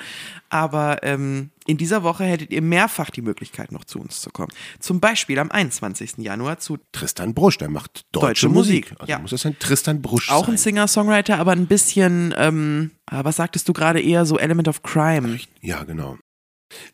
[0.50, 4.50] Aber ähm, in dieser Woche hättet ihr mehrfach die Möglichkeit, noch zu uns zu kommen.
[4.80, 6.16] Zum Beispiel am 21.
[6.18, 8.84] Januar zu Tristan Brusch, der macht deutsche, Deutsche Musik.
[8.90, 9.18] Musik, Also ja.
[9.20, 10.54] muss es ein Tristan Brusch auch sein.
[10.54, 14.82] ein Singer-Songwriter, aber ein bisschen, ähm, ah, was sagtest du gerade, eher so Element of
[14.82, 15.38] Crime.
[15.60, 16.16] Ja, genau.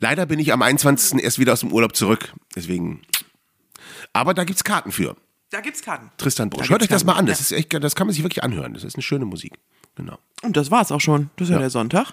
[0.00, 1.22] Leider bin ich am 21.
[1.22, 2.32] erst wieder aus dem Urlaub zurück.
[2.54, 3.02] Deswegen.
[4.12, 5.16] Aber da gibt's Karten für.
[5.50, 6.10] Da gibt's Karten.
[6.16, 6.66] Tristan Brusch.
[6.66, 7.26] Da Hört euch das mal an.
[7.26, 8.74] Das ist echt, das kann man sich wirklich anhören.
[8.74, 9.52] Das ist eine schöne Musik.
[9.94, 10.18] Genau.
[10.42, 11.30] Und das war's auch schon.
[11.36, 11.60] Das ist ja, Ja.
[11.60, 12.12] der Sonntag.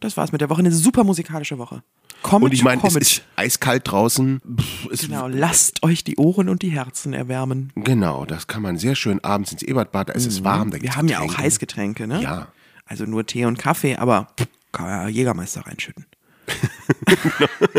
[0.00, 0.60] Das war's mit der Woche.
[0.60, 1.82] Eine super musikalische Woche.
[2.22, 4.40] Comet, Und ich meine, es ist eiskalt draußen.
[4.58, 7.70] Pff, Genau, lasst euch die Ohren und die Herzen erwärmen.
[7.74, 10.08] Genau, das kann man sehr schön abends ins Ebertbad.
[10.08, 10.70] Da ist es warm.
[10.70, 11.42] Da Wir haben ja auch Getränke.
[11.42, 12.22] Heißgetränke, ne?
[12.22, 12.48] Ja.
[12.86, 14.28] Also nur Tee und Kaffee, aber
[14.72, 16.06] kann man ja Jägermeister reinschütten.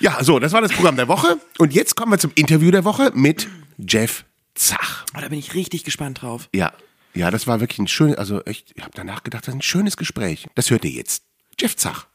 [0.00, 1.38] Ja, so, das war das Programm der Woche.
[1.58, 5.04] Und jetzt kommen wir zum Interview der Woche mit Jeff Zach.
[5.16, 6.48] Oh, da bin ich richtig gespannt drauf.
[6.54, 6.72] Ja,
[7.14, 9.62] ja, das war wirklich ein schönes, also echt, ich habe danach gedacht, das ist ein
[9.62, 10.48] schönes Gespräch.
[10.54, 11.22] Das hört ihr jetzt.
[11.58, 12.06] Jeff Zach.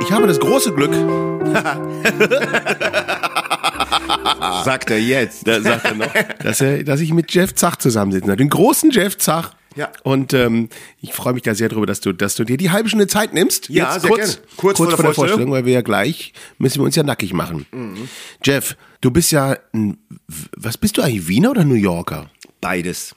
[0.00, 0.92] Ich habe das große Glück,
[4.64, 5.46] Sagt er jetzt.
[5.46, 8.36] da sagt er noch, dass, er, dass ich mit Jeff Zach zusammensitze.
[8.36, 9.52] Den großen Jeff Zach.
[9.78, 9.92] Ja.
[10.02, 12.88] Und ähm, ich freue mich da sehr drüber, dass du, dass du dir die halbe
[12.88, 13.68] Stunde Zeit nimmst.
[13.68, 14.48] Ja, Jetzt sehr kurz, gerne.
[14.56, 17.64] Kurz, Kurz vor der Vorstellung, weil wir ja gleich müssen wir uns ja nackig machen.
[17.70, 18.08] Mhm.
[18.42, 19.98] Jeff, du bist ja, ein,
[20.56, 22.28] was bist du eigentlich, Wiener oder New Yorker?
[22.60, 23.14] Beides.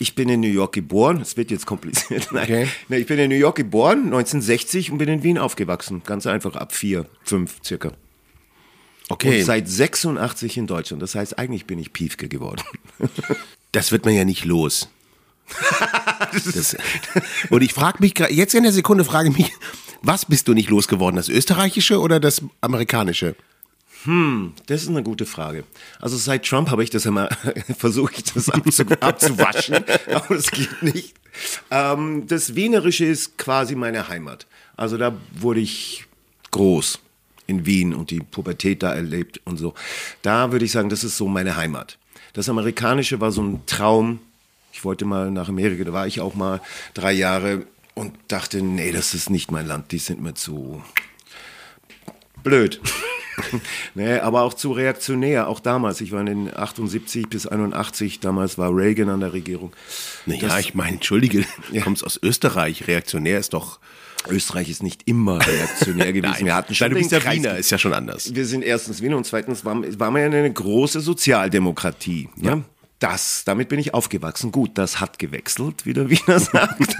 [0.00, 1.20] Ich bin in New York geboren.
[1.20, 2.28] Es wird jetzt kompliziert.
[2.32, 2.42] Nein.
[2.42, 2.68] Okay.
[2.88, 6.02] Nee, ich bin in New York geboren, 1960 und bin in Wien aufgewachsen.
[6.04, 7.92] Ganz einfach ab vier, fünf circa.
[9.08, 11.02] Okay, Und seit 86 in Deutschland.
[11.02, 12.62] Das heißt, eigentlich bin ich Piefke geworden.
[13.72, 14.88] das wird man ja nicht los.
[16.32, 16.76] das,
[17.50, 19.52] und ich frage mich gerade, jetzt in der Sekunde frage ich mich,
[20.02, 21.16] was bist du nicht losgeworden?
[21.16, 23.34] Das österreichische oder das amerikanische?
[24.66, 25.64] Das ist eine gute Frage.
[26.00, 27.28] Also seit Trump habe ich das immer,
[27.78, 29.76] versuche ich das abzu, abzuwaschen,
[30.12, 31.14] aber das geht nicht.
[31.70, 34.46] Ähm, das Wienerische ist quasi meine Heimat.
[34.76, 36.06] Also da wurde ich
[36.52, 37.00] groß
[37.46, 39.74] in Wien und die Pubertät da erlebt und so.
[40.22, 41.98] Da würde ich sagen, das ist so meine Heimat.
[42.34, 44.20] Das Amerikanische war so ein Traum.
[44.78, 46.60] Ich wollte mal nach Amerika, da war ich auch mal
[46.94, 50.84] drei Jahre und dachte, nee, das ist nicht mein Land, die sind mir zu
[52.44, 52.80] blöd.
[53.96, 56.00] nee, aber auch zu reaktionär, auch damals.
[56.00, 59.72] Ich war in den 78 bis 81, damals war Reagan an der Regierung.
[60.26, 63.80] Naja, Das- ich meine, entschuldige, du kommst aus Österreich, reaktionär ist doch...
[64.28, 66.44] Österreich ist nicht immer reaktionär gewesen.
[66.44, 68.32] wir hatten schon Nein, du bist ja Wiener, ist ja schon anders.
[68.32, 72.28] Wir sind erstens Wiener und zweitens waren, waren wir ja eine große Sozialdemokratie.
[72.36, 72.62] Ja.
[72.98, 74.50] Das, damit bin ich aufgewachsen.
[74.50, 76.96] Gut, das hat gewechselt, wie der Wiener sagt.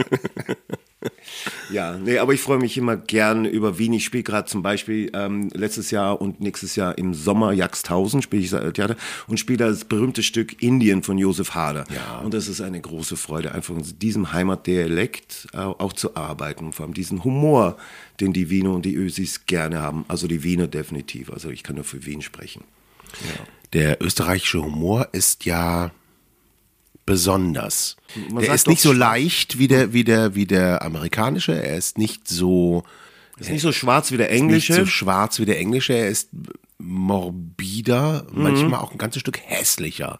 [1.70, 3.92] ja, nee, aber ich freue mich immer gern über Wien.
[3.92, 8.42] Ich spiele gerade zum Beispiel ähm, letztes Jahr und nächstes Jahr im Sommer Jagsthausen spiele
[8.42, 11.84] ich äh, Theater und spiele das berühmte Stück Indien von Josef Hader.
[11.92, 12.18] Ja.
[12.18, 16.74] Und das ist eine große Freude, einfach in diesem Heimatdialekt äh, auch zu arbeiten und
[16.74, 17.76] vor allem diesen Humor,
[18.20, 20.04] den die Wiener und die Ösis gerne haben.
[20.06, 21.30] Also die Wiener definitiv.
[21.30, 22.62] Also ich kann nur für Wien sprechen.
[23.72, 25.90] Der österreichische Humor ist ja
[27.06, 27.96] besonders.
[28.30, 31.52] Man er sagt ist nicht so leicht wie der, wie der, wie der amerikanische.
[31.52, 32.82] Er ist nicht so,
[33.38, 34.74] Ist nicht so schwarz wie der nicht englische.
[34.74, 35.92] so schwarz wie der englische.
[35.94, 36.28] Er ist
[36.78, 38.42] morbider, Mhm.
[38.42, 40.18] manchmal auch ein ganzes Stück hässlicher.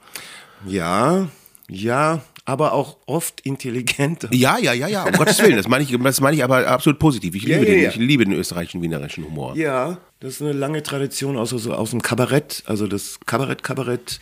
[0.66, 1.28] ja,
[1.70, 4.30] ja, aber auch oft intelligenter.
[4.32, 5.58] Ja, ja, ja, ja, um Gottes Willen.
[5.58, 7.34] Das meine ich, das meine ich aber absolut positiv.
[7.34, 7.90] Ich Ja, liebe ja, den, ja.
[7.90, 9.54] ich liebe den österreichischen, wienerischen Humor.
[9.54, 14.20] Ja, das ist eine lange Tradition also aus dem Kabarett, also das Kabarett, Kabarett,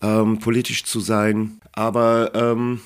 [0.00, 1.60] ähm, politisch zu sein.
[1.72, 2.80] Aber ähm,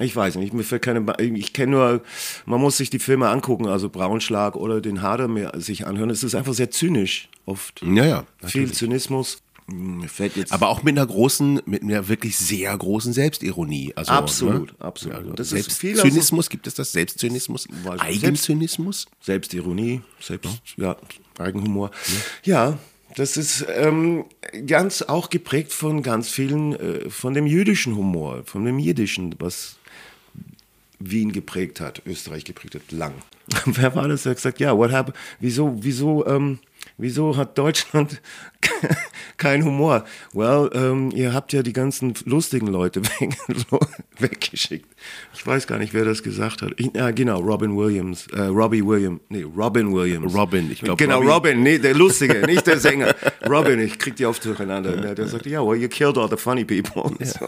[0.00, 2.02] ich weiß nicht, mir fällt keine, ich kenne nur,
[2.44, 6.10] man muss sich die Filme angucken, also Braunschlag oder den Hader mir sich anhören.
[6.10, 7.82] Es ist einfach sehr zynisch oft.
[7.82, 8.24] Ja, ja.
[8.44, 9.42] Viel Zynismus.
[9.70, 13.92] Mir fällt jetzt Aber auch mit einer großen, mit einer wirklich sehr großen Selbstironie.
[13.96, 14.74] Also, Absolut, ne?
[14.78, 15.16] absolut.
[15.18, 16.92] Also Das ist viel Selbstzynismus, gibt es das?
[16.92, 17.68] Selbstzynismus?
[17.98, 19.06] Eigenzynismus?
[19.20, 20.96] Selbstironie, Selbst, ja,
[21.38, 21.90] Eigenhumor.
[22.44, 22.78] Ja,
[23.14, 24.24] das ist ähm,
[24.66, 29.76] ganz auch geprägt von ganz vielen, äh, von dem jüdischen Humor, von dem Jiddischen, was
[30.98, 33.14] Wien geprägt hat, Österreich geprägt hat, lang.
[33.66, 35.16] Wer war das, der hat gesagt, ja, what happened?
[35.40, 36.58] Wieso, wieso, ähm,
[36.98, 38.20] wieso hat Deutschland
[39.38, 40.04] keinen Humor?
[40.32, 43.36] Well, ähm, ihr habt ja die ganzen lustigen Leute weg,
[44.18, 44.88] weggeschickt.
[45.34, 46.72] Ich weiß gar nicht, wer das gesagt hat.
[46.76, 50.34] Ich, ja, genau, Robin Williams, äh, Robbie Williams, nee, Robin Williams.
[50.34, 53.14] Robin, ich glaub, Genau, Robbie- Robin, nee, der Lustige, nicht der Sänger.
[53.48, 54.96] Robin, ich krieg die oft durcheinander.
[54.96, 57.10] Der, der sagte, ja, well, you killed all the funny people.
[57.24, 57.46] So.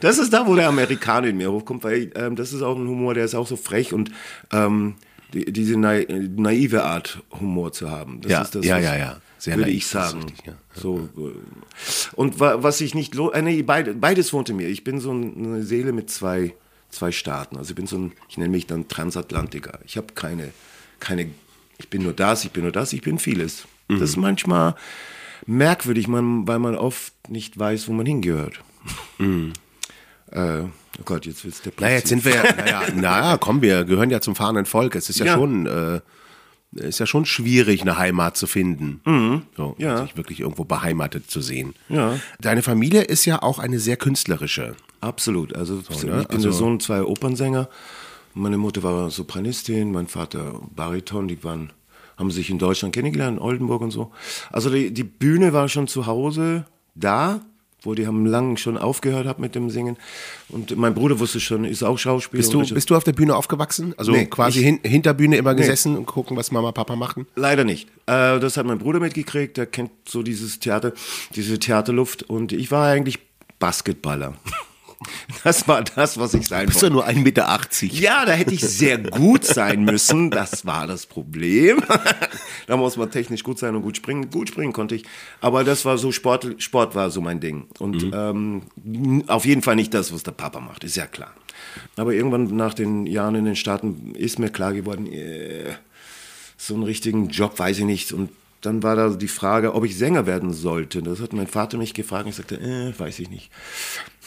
[0.00, 2.88] Das ist da, wo der Amerikaner in mir hochkommt, weil ähm, das ist auch ein
[2.88, 4.10] Humor, der ist auch so frech und
[4.52, 4.94] ähm,
[5.32, 8.20] die, diese nai naive Art, Humor zu haben.
[8.20, 9.20] Das Ja, ist das, ja, ja, ja.
[9.38, 10.22] Sehr würde naiv, ich sagen.
[10.22, 10.54] richtig, ja.
[10.74, 11.32] So, äh,
[12.14, 14.68] und wa was ich nicht, äh, nee, beid beides wohnt in mir.
[14.68, 16.54] Ich bin so eine Seele mit zwei,
[16.90, 17.56] zwei Staaten.
[17.56, 19.80] Also ich bin so ein, ich nenne mich dann Transatlantiker.
[19.84, 20.50] Ich habe keine,
[21.00, 21.28] keine,
[21.78, 23.66] ich bin nur das, ich bin nur das, ich bin vieles.
[23.88, 23.98] Mhm.
[23.98, 24.76] Das ist manchmal
[25.46, 28.60] merkwürdig, man, weil man oft nicht weiß, wo man hingehört.
[30.30, 30.62] Äh,
[30.98, 31.76] oh Gott, jetzt wird's der Mhm.
[31.80, 34.94] Naja, jetzt sind wir ja, naja, naja, komm, wir gehören ja zum fahrenden Volk.
[34.94, 35.34] Es ist ja, Ja.
[35.34, 36.00] schon, äh,
[36.74, 39.00] ist ja schon schwierig, eine Heimat zu finden.
[39.56, 40.02] So, Ja.
[40.04, 41.74] Sich wirklich irgendwo beheimatet zu sehen.
[41.88, 42.18] Ja.
[42.40, 44.74] Deine Familie ist ja auch eine sehr künstlerische.
[45.00, 45.54] Absolut.
[45.54, 46.12] Also ich ne?
[46.12, 47.68] bin Also- der Sohn zweier Opernsänger.
[48.34, 51.28] Meine Mutter war Sopranistin, mein Vater Bariton.
[51.28, 51.70] Die waren,
[52.16, 54.10] haben sich in Deutschland kennengelernt, in Oldenburg und so.
[54.50, 57.40] Also die, die Bühne war schon zu Hause da,
[57.82, 59.96] wo die haben lang schon aufgehört hab mit dem Singen.
[60.48, 62.38] Und mein Bruder wusste schon, ist auch Schauspieler.
[62.40, 63.94] Bist du, bist du auf der Bühne aufgewachsen?
[63.96, 67.26] Also Nee, quasi ich- hin, hinter Bühne immer gesessen und gucken, was Mama, Papa machen?
[67.34, 67.88] Leider nicht.
[68.06, 69.56] Äh, das hat mein Bruder mitgekriegt.
[69.56, 70.92] Der kennt so dieses Theater,
[71.34, 72.22] diese Theaterluft.
[72.24, 73.18] Und ich war eigentlich
[73.58, 74.34] Basketballer.
[75.44, 76.94] Das war das, was ich sein Bist du wollte.
[76.94, 77.58] nur 1,80 Meter?
[77.94, 80.30] Ja, da hätte ich sehr gut sein müssen.
[80.30, 81.82] Das war das Problem.
[82.66, 84.30] da muss man technisch gut sein und gut springen.
[84.30, 85.04] Gut springen konnte ich.
[85.40, 87.66] Aber das war so, Sport, Sport war so mein Ding.
[87.78, 88.62] Und ähm,
[89.26, 91.32] auf jeden Fall nicht das, was der Papa macht, ist ja klar.
[91.96, 95.72] Aber irgendwann nach den Jahren in den Staaten ist mir klar geworden, äh,
[96.56, 98.12] so einen richtigen Job weiß ich nicht.
[98.12, 101.02] Und dann war da die Frage, ob ich Sänger werden sollte.
[101.02, 102.28] Das hat mein Vater mich gefragt.
[102.28, 103.50] Ich sagte, äh, weiß ich nicht.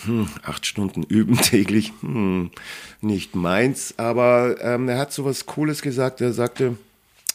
[0.06, 2.52] Hm, acht Stunden üben täglich, hm,
[3.02, 3.94] nicht meins.
[3.98, 6.22] Aber ähm, er hat so was Cooles gesagt.
[6.22, 6.78] Er sagte,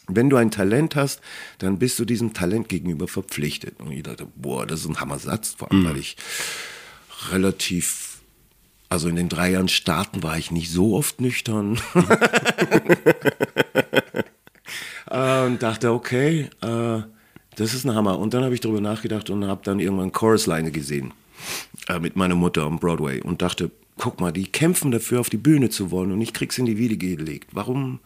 [0.06, 1.20] wenn du ein Talent hast,
[1.58, 3.80] dann bist du diesem Talent gegenüber verpflichtet.
[3.80, 6.16] Und ich dachte, boah, das ist ein Hammersatz, vor allem, weil ich
[7.30, 8.18] relativ,
[8.88, 11.80] also in den drei Jahren starten war ich nicht so oft nüchtern.
[15.10, 17.02] Äh, und dachte, okay, äh,
[17.60, 18.18] das ist ein Hammer.
[18.18, 21.12] Und dann habe ich darüber nachgedacht und habe dann irgendwann Chorusline gesehen
[21.88, 25.36] äh, mit meiner Mutter am Broadway und dachte, guck mal, die kämpfen dafür, auf die
[25.36, 27.50] Bühne zu wollen und ich krieg's in die Wiege gelegt.
[27.52, 28.00] Warum?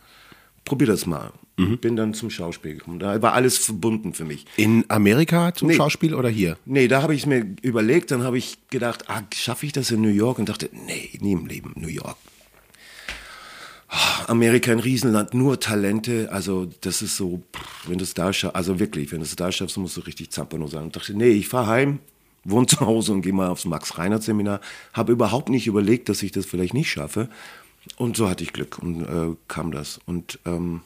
[0.65, 1.33] Probier das mal.
[1.57, 2.99] Bin dann zum Schauspiel gekommen.
[2.99, 4.45] Da war alles verbunden für mich.
[4.57, 5.75] In Amerika zum Nee.
[5.75, 6.57] Schauspiel oder hier?
[6.65, 10.01] Nee, da habe ich mir überlegt, dann habe ich gedacht, ah, schaffe ich das in
[10.01, 10.41] New York?
[10.41, 12.17] Und dachte, nee, nie im Leben, New York.
[13.97, 17.43] Ah, Amerika ein Riesenland, nur Talente, also das ist so,
[17.87, 20.31] wenn du es da schaffst, also wirklich, wenn du es da schaffst, musst du richtig
[20.31, 20.83] Zampano sein.
[20.83, 22.01] Und dachte, nee, ich fahre heim,
[22.43, 24.61] wohne zu Hause und gehe mal aufs Max-Reinhardt-Seminar.
[24.95, 27.29] Habe überhaupt nicht überlegt, dass ich das vielleicht nicht schaffe.
[27.97, 30.01] Und so hatte ich Glück und äh, kam das.
[30.07, 30.81] Und ähm,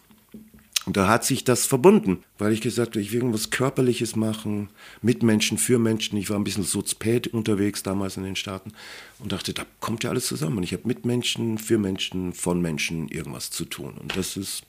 [0.88, 4.70] und da hat sich das verbunden, weil ich gesagt habe, ich will irgendwas Körperliches machen,
[5.02, 6.16] mit Menschen, für Menschen.
[6.16, 8.72] Ich war ein bisschen sozpät unterwegs damals in den Staaten
[9.18, 10.56] und dachte, da kommt ja alles zusammen.
[10.56, 13.98] Und ich habe mit Menschen, für Menschen, von Menschen irgendwas zu tun.
[14.00, 14.62] Und das ist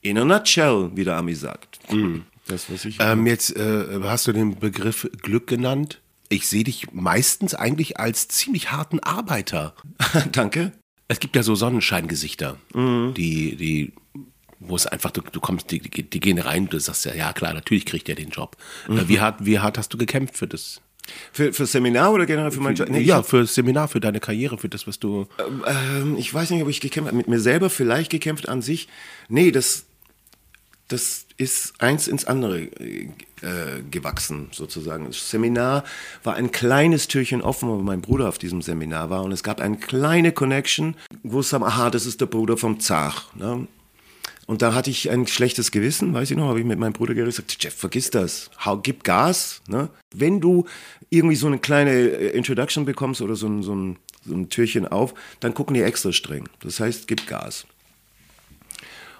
[0.00, 1.78] in a nutshell, wie der Ami sagt.
[2.46, 2.96] Das, was ich.
[2.98, 6.00] Ähm, jetzt äh, hast du den Begriff Glück genannt.
[6.30, 9.74] Ich sehe dich meistens eigentlich als ziemlich harten Arbeiter.
[10.32, 10.72] Danke.
[11.08, 13.12] Es gibt ja so Sonnenscheingesichter, Mhm.
[13.14, 13.92] die, die,
[14.60, 17.32] wo es einfach, du, du kommst, die, die, die gehen rein, du sagst ja, ja
[17.32, 18.56] klar, natürlich kriegt er den Job.
[18.88, 18.98] Mhm.
[18.98, 20.80] Äh, Wie, hart, wie hart hast du gekämpft für das?
[21.32, 22.88] Für, für Seminar oder generell für meinen Job?
[22.88, 25.28] Nee, ja, für das Seminar, für deine Karriere, für das, was du.
[25.38, 27.16] Ähm, ich weiß nicht, ob ich gekämpft habe.
[27.16, 28.88] Mit mir selber vielleicht gekämpft an sich.
[29.28, 29.84] Nee, das,
[30.88, 33.08] das ist eins ins andere äh,
[33.90, 35.06] gewachsen, sozusagen.
[35.06, 35.84] Das Seminar
[36.24, 39.22] war ein kleines Türchen offen, weil mein Bruder auf diesem Seminar war.
[39.22, 42.80] Und es gab eine kleine Connection, wo es haben, aha, das ist der Bruder vom
[42.80, 43.34] Zach.
[43.36, 43.68] Ne?
[44.46, 47.14] Und da hatte ich ein schlechtes Gewissen, weiß ich noch, habe ich mit meinem Bruder
[47.14, 49.60] gesagt, Jeff, vergiss das, Hau, gib Gas.
[49.66, 49.88] Ne?
[50.14, 50.66] Wenn du
[51.10, 54.86] irgendwie so eine kleine äh, Introduction bekommst oder so ein, so, ein, so ein Türchen
[54.86, 56.48] auf, dann gucken die extra streng.
[56.60, 57.66] Das heißt, gib Gas.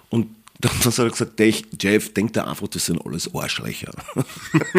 [0.09, 3.91] Und dann hat er gesagt, "Dech, Jeff, denk da einfach, das sind alles Arschlöcher.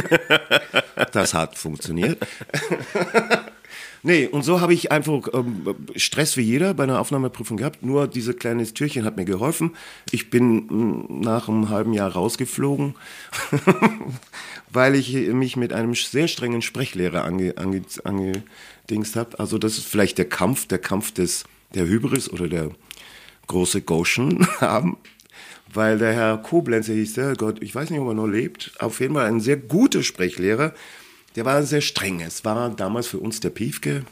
[1.12, 2.18] das hat funktioniert.
[4.02, 7.82] Nee, und so habe ich einfach ähm, Stress wie jeder bei einer Aufnahmeprüfung gehabt.
[7.82, 9.72] Nur dieses kleine Türchen hat mir geholfen.
[10.10, 12.94] Ich bin mm, nach einem halben Jahr rausgeflogen,
[14.70, 19.38] weil ich mich mit einem sehr strengen Sprechlehrer ange, ange, angedingst habe.
[19.38, 22.70] Also das ist vielleicht der Kampf, der Kampf des der Hybris oder der
[23.46, 24.96] große Goshen haben.
[25.72, 29.00] Weil der Herr Koblenzer hieß der, Gott, ich weiß nicht, ob er noch lebt, auf
[29.00, 30.72] jeden Fall ein sehr guter Sprechlehrer.
[31.38, 32.20] Der war sehr streng.
[32.20, 34.04] Es war damals für uns der Piefke,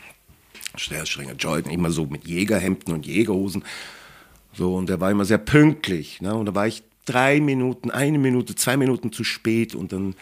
[0.78, 3.64] sehr strenger Jordan, immer so mit Jägerhemden und Jägerhosen.
[4.52, 6.20] So, und der war immer sehr pünktlich.
[6.20, 6.32] Ne?
[6.32, 10.14] Und da war ich drei Minuten, eine Minute, zwei Minuten zu spät und dann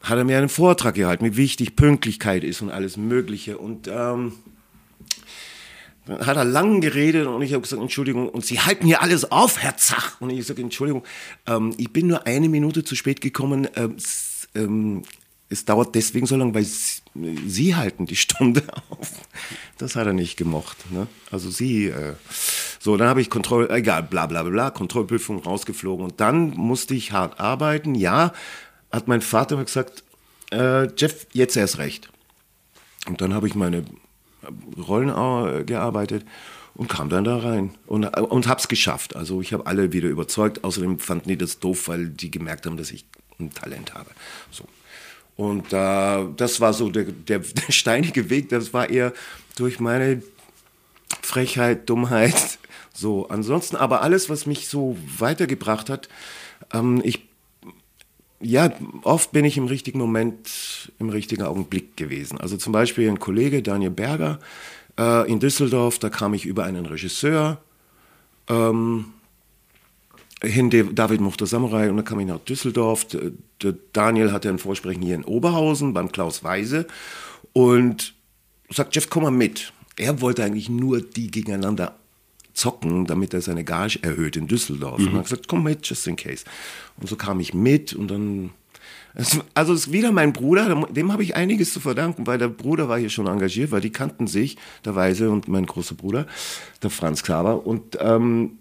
[0.00, 3.58] hat er mir einen Vortrag gehalten, wie wichtig Pünktlichkeit ist und alles Mögliche.
[3.58, 4.34] Und ähm,
[6.06, 9.32] dann hat er lang geredet und ich habe gesagt, Entschuldigung, und Sie halten hier alles
[9.32, 10.20] auf, Herr Zach.
[10.20, 11.02] Und ich sage, Entschuldigung,
[11.48, 13.66] ähm, ich bin nur eine Minute zu spät gekommen.
[13.74, 13.96] Ähm,
[14.54, 15.02] ähm,
[15.52, 19.10] es dauert deswegen so lange, weil Sie, halten die Stunde auf.
[19.78, 20.90] Das hat er nicht gemocht.
[20.90, 21.06] Ne?
[21.30, 22.14] Also Sie, äh,
[22.80, 26.04] so, dann habe ich Kontroll, egal, bla bla bla, Kontrollprüfung rausgeflogen.
[26.04, 27.94] Und dann musste ich hart arbeiten.
[27.94, 28.32] Ja,
[28.90, 30.02] hat mein Vater mir gesagt,
[30.50, 32.10] äh, Jeff, jetzt erst recht.
[33.06, 33.84] Und dann habe ich meine
[34.88, 36.24] Rollen äh, gearbeitet
[36.74, 39.16] und kam dann da rein und, äh, und habe es geschafft.
[39.16, 40.64] Also ich habe alle wieder überzeugt.
[40.64, 43.04] Außerdem fanden die das doof, weil die gemerkt haben, dass ich
[43.38, 44.10] ein Talent habe.
[44.50, 44.64] So.
[45.36, 48.48] Und äh, das war so der, der, der steinige Weg.
[48.48, 49.12] Das war eher
[49.56, 50.22] durch meine
[51.22, 52.58] Frechheit, Dummheit.
[52.94, 56.10] So, ansonsten aber alles, was mich so weitergebracht hat,
[56.74, 57.26] ähm, ich
[58.38, 58.70] ja,
[59.02, 62.38] oft bin ich im richtigen Moment, im richtigen Augenblick gewesen.
[62.38, 64.40] Also zum Beispiel ein Kollege, Daniel Berger,
[64.98, 67.62] äh, in Düsseldorf, da kam ich über einen Regisseur
[68.48, 69.06] ähm,
[70.42, 73.06] hin, David Muchter Samurai, und dann kam ich nach Düsseldorf.
[73.06, 76.86] Der, Daniel hatte ein Vorsprechen hier in Oberhausen beim Klaus Weise
[77.52, 78.14] und
[78.70, 79.72] sagt Jeff, komm mal mit.
[79.96, 81.96] Er wollte eigentlich nur die gegeneinander
[82.54, 84.98] zocken, damit er seine Gage erhöht in Düsseldorf.
[84.98, 86.44] Und er hat gesagt, komm mit, just in case.
[86.98, 88.50] Und so kam ich mit und dann
[89.54, 92.88] Also es ist wieder mein Bruder, dem habe ich einiges zu verdanken, weil der Bruder
[92.88, 96.26] war hier schon engagiert, weil die kannten sich, der Weise und mein großer Bruder,
[96.82, 97.66] der Franz Klaver.
[97.66, 98.58] Und ähm,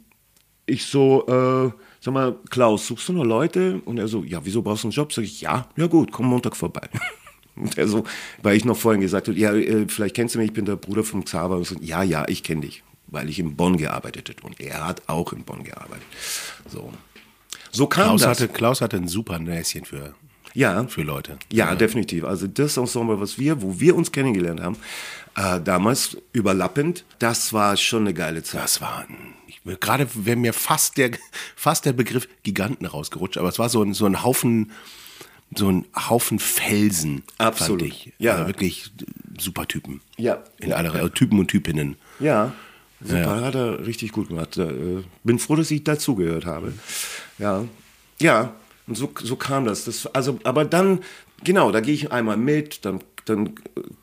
[0.71, 3.81] ich so, äh, sag mal, Klaus, suchst du noch Leute?
[3.85, 5.13] Und er so, ja, wieso brauchst du einen Job?
[5.13, 6.87] Sag ich, ja, ja gut, komm Montag vorbei.
[7.55, 8.05] Und er so,
[8.41, 10.77] weil ich noch vorhin gesagt habe, ja, äh, vielleicht kennst du mich, ich bin der
[10.77, 11.57] Bruder vom Xaver.
[11.57, 14.47] Und so, ja, ja, ich kenne dich, weil ich in Bonn gearbeitet habe.
[14.47, 16.07] Und er hat auch in Bonn gearbeitet.
[16.67, 16.91] So,
[17.71, 18.29] so kam Klaus das.
[18.29, 20.15] hatte, Klaus hatte ein super Näschen für,
[20.53, 21.37] ja, für Leute.
[21.51, 22.23] ja, definitiv.
[22.23, 24.77] Also das Ensemble, was wir, wo wir uns kennengelernt haben,
[25.35, 28.63] äh, damals überlappend, das war schon eine geile Zeit.
[28.63, 29.33] Das war ein,
[29.79, 31.11] gerade wäre mir fast der,
[31.55, 34.71] fast der Begriff Giganten rausgerutscht, aber es war so ein, so ein Haufen,
[35.55, 37.23] so ein Haufen Felsen.
[37.37, 37.81] Absolut.
[37.81, 38.13] Fand ich.
[38.17, 38.35] Ja.
[38.35, 38.91] Also wirklich
[39.39, 40.01] super Typen.
[40.17, 40.43] Ja.
[40.59, 41.11] In aller Reihe.
[41.11, 41.97] Typen und Typinnen.
[42.19, 42.53] Ja,
[43.03, 44.57] super, hat er richtig gut gemacht.
[44.57, 46.73] Äh, bin froh, dass ich dazugehört habe.
[47.37, 47.65] Ja,
[48.19, 48.53] ja,
[48.87, 49.85] und so, so kam das.
[49.85, 50.05] das.
[50.07, 50.99] Also, aber dann,
[51.43, 53.53] genau, da gehe ich einmal mit, dann, dann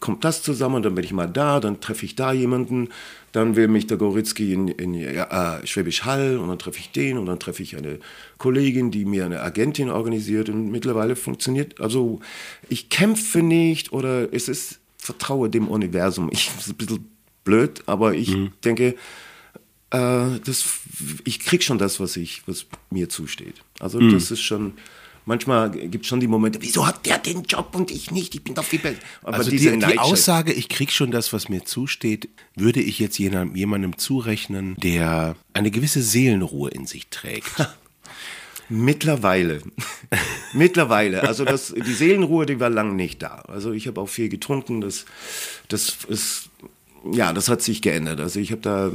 [0.00, 2.88] kommt das zusammen, dann bin ich mal da, dann treffe ich da jemanden,
[3.32, 7.18] dann will mich der Goritzky in, in äh, Schwäbisch Hall und dann treffe ich den
[7.18, 7.98] und dann treffe ich eine
[8.38, 12.20] Kollegin, die mir eine Agentin organisiert und mittlerweile funktioniert, also
[12.68, 16.28] ich kämpfe nicht oder es ist, vertraue dem Universum.
[16.32, 17.08] Ich, ist ein bisschen
[17.44, 18.94] blöd, aber ich denke,
[19.90, 20.64] äh, das,
[21.24, 23.62] ich krieg schon das, was ich, was mir zusteht.
[23.80, 24.74] Also das ist schon,
[25.28, 28.34] manchmal gibt es schon die Momente, wieso hat der den Job und ich nicht?
[28.34, 28.98] Ich bin doch viel besser.
[29.22, 32.98] Aber Also diese die, die Aussage, ich krieg schon das, was mir zusteht, würde ich
[32.98, 37.68] jetzt jemandem, jemandem zurechnen, der eine gewisse Seelenruhe in sich trägt.
[38.70, 39.62] Mittlerweile.
[40.52, 41.22] Mittlerweile.
[41.22, 43.44] Also das, die Seelenruhe, die war lang nicht da.
[43.48, 44.80] Also ich habe auch viel getrunken.
[44.80, 45.04] Das,
[45.68, 46.50] das ist,
[47.12, 48.20] ja, das hat sich geändert.
[48.20, 48.90] Also ich habe da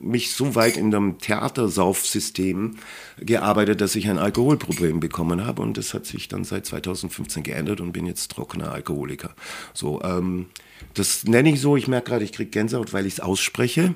[0.00, 2.76] mich so weit in dem Theatersaufsystem
[3.18, 5.62] gearbeitet, dass ich ein Alkoholproblem bekommen habe.
[5.62, 9.34] Und das hat sich dann seit 2015 geändert und bin jetzt trockener Alkoholiker.
[9.72, 10.46] So, ähm,
[10.94, 11.76] das nenne ich so.
[11.76, 13.94] Ich merke gerade, ich kriege Gänsehaut, weil ich es ausspreche.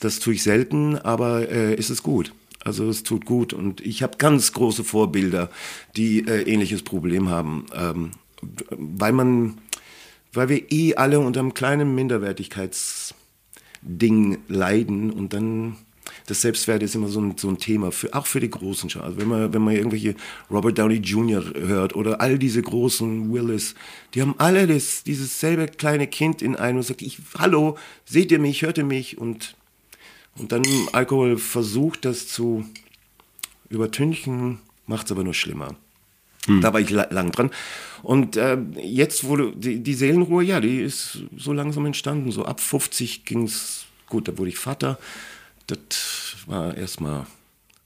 [0.00, 2.32] Das tue ich selten, aber äh, ist es gut.
[2.64, 5.50] Also es tut gut und ich habe ganz große Vorbilder,
[5.96, 8.12] die äh, ähnliches Problem haben, ähm,
[8.70, 9.58] weil man,
[10.34, 15.76] weil wir eh alle unter einem kleinen Minderwertigkeitsding leiden und dann
[16.26, 19.00] das Selbstwert ist immer so ein, so ein Thema, für, auch für die großen Schau.
[19.00, 20.14] Also wenn man, wenn man irgendwelche
[20.50, 21.42] Robert Downey Jr.
[21.54, 23.74] hört oder all diese großen Willis,
[24.14, 28.32] die haben alle das, dieses selbe kleine Kind in einem und sagt, ich, hallo, seht
[28.32, 29.56] ihr mich, hört ihr mich und
[30.36, 32.64] und dann Alkohol versucht, das zu
[33.68, 35.76] übertünchen, macht es aber nur schlimmer.
[36.46, 37.50] Da war ich la lang dran.
[38.02, 42.30] Und äh, jetzt wurde die, die Seelenruhe, ja, die ist so langsam entstanden.
[42.32, 44.98] So ab 50 ging es, gut, da wurde ich Vater.
[45.66, 45.78] Das
[46.46, 47.26] war erstmal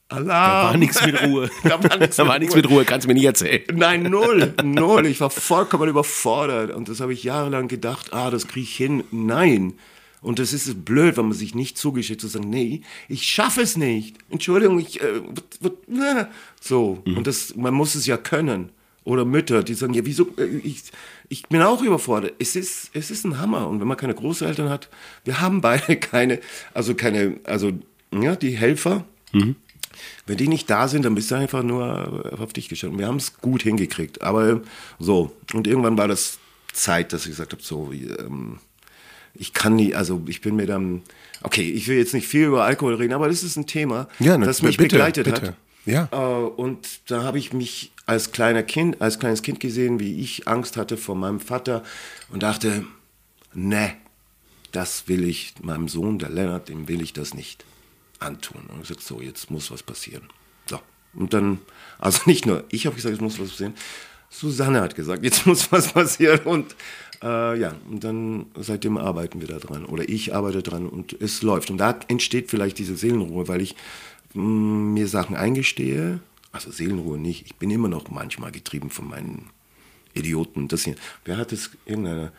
[0.09, 0.27] Alarm.
[0.29, 1.51] Da war nichts mit Ruhe.
[1.63, 3.63] Da war nichts mit mit Ruhe, kannst du mir nicht erzählen.
[3.73, 5.07] Nein, null, null.
[5.07, 6.75] Ich war vollkommen überfordert.
[6.75, 9.05] Und das habe ich jahrelang gedacht, ah, das kriege ich hin.
[9.11, 9.75] Nein.
[10.21, 13.77] Und das ist blöd, wenn man sich nicht zugesteht, zu sagen, nee, ich schaffe es
[13.77, 14.17] nicht.
[14.31, 15.21] Entschuldigung, ich, äh,
[15.87, 16.29] na.
[16.61, 17.03] so.
[17.05, 18.71] Und das, man muss es ja können.
[19.05, 20.83] Oder Mütter, die sagen, ja, wieso, äh, ich,
[21.29, 22.35] ich bin auch überfordert.
[22.39, 23.69] Es ist, es ist ein Hammer.
[23.69, 24.89] Und wenn man keine Großeltern hat,
[25.25, 26.41] wir haben beide keine,
[26.75, 27.73] also keine, also,
[28.13, 29.05] ja, die Helfer,
[30.27, 32.93] wenn die nicht da sind, dann bist du einfach nur auf dich gestellt.
[32.93, 34.23] Und Wir haben es gut hingekriegt.
[34.23, 34.61] Aber
[34.99, 35.33] so.
[35.55, 36.39] Und irgendwann war das
[36.73, 38.59] Zeit, dass ich gesagt habe, so, ähm,
[39.39, 41.03] ich kann nie, also ich bin mir dann,
[41.43, 44.37] okay, ich will jetzt nicht viel über Alkohol reden, aber das ist ein Thema, Ja,
[44.37, 45.47] ne, das mich bitte, begleitet bitte.
[45.49, 45.55] hat.
[45.87, 46.09] Ja.
[46.13, 50.49] Äh, und da habe ich mich als kleiner Kind, als kleines Kind gesehen, wie ich
[50.49, 51.83] Angst hatte vor meinem Vater
[52.31, 52.85] und dachte,
[53.55, 53.95] ne,
[54.73, 57.65] das will ich meinem Sohn, der Lennart, dem will ich das nicht
[58.19, 58.63] antun.
[58.69, 60.25] Und ich gesagt, so, jetzt muss was passieren.
[60.67, 60.81] So.
[61.15, 61.59] Und dann,
[61.99, 63.75] also nicht nur ich habe gesagt, es muss was passieren.
[64.31, 66.41] Susanne hat gesagt, jetzt muss was passieren.
[66.41, 66.77] Und
[67.23, 69.85] äh, ja, und dann seitdem arbeiten wir da dran.
[69.85, 71.71] Oder ich arbeite dran und es läuft.
[71.71, 73.75] Und da entsteht vielleicht diese Seelenruhe, weil ich
[74.35, 76.21] mh, mir Sachen eingestehe.
[76.53, 77.47] Also Seelenruhe nicht.
[77.47, 79.51] Ich bin immer noch manchmal getrieben von meinen
[80.15, 80.69] Idioten.
[80.69, 80.95] Das hier.
[81.25, 81.71] Wer hat es?
[81.87, 82.33] Irgendeiner.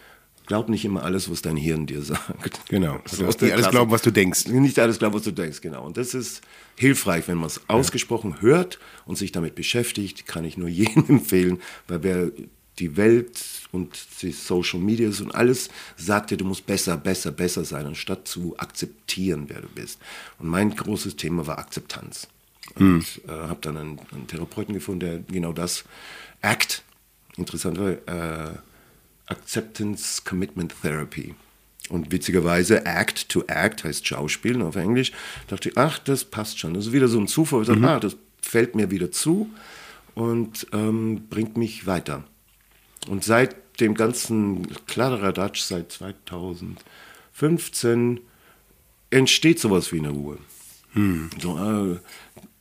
[0.48, 2.68] Glaub nicht immer alles, was dein Hirn dir sagt.
[2.70, 3.00] Genau.
[3.06, 3.70] So Du darfst der nicht alles Klassiker.
[3.72, 4.48] glauben, was du denkst.
[4.48, 5.86] Nicht alles glauben, was du denkst, genau.
[5.86, 6.42] Und das ist
[6.76, 11.60] hilfreich, wenn man es ausgesprochen hört und sich damit beschäftigt, kann ich nur jedem empfehlen,
[11.88, 12.32] weil wer
[12.80, 13.40] die Welt
[13.72, 18.28] und die Social Medias und alles sagt dir, du musst besser, besser, besser sein, anstatt
[18.28, 20.00] zu akzeptieren, wer du bist.
[20.40, 22.28] Und mein großes Thema war Akzeptanz.
[22.76, 25.84] Und äh, habe dann einen, einen Therapeuten gefunden, der genau das
[26.42, 26.84] ACT,
[27.38, 28.56] interessant war, äh,
[29.26, 31.36] Acceptance Commitment Therapy.
[31.90, 35.12] Und witzigerweise Act to Act heißt Schauspielen auf Englisch.
[35.48, 36.76] dachte ich, ach, das passt schon.
[36.76, 37.62] Das ist wieder so ein Zufall.
[37.62, 39.50] Ich sage, ah, das fällt mir wieder zu
[40.14, 42.24] und ähm, bringt mich weiter.
[43.08, 48.20] Und seit dem ganzen Kladderadatsch, seit 2015,
[49.10, 50.38] entsteht sowas wie eine Ruhe.
[51.39, 52.00] So, äh,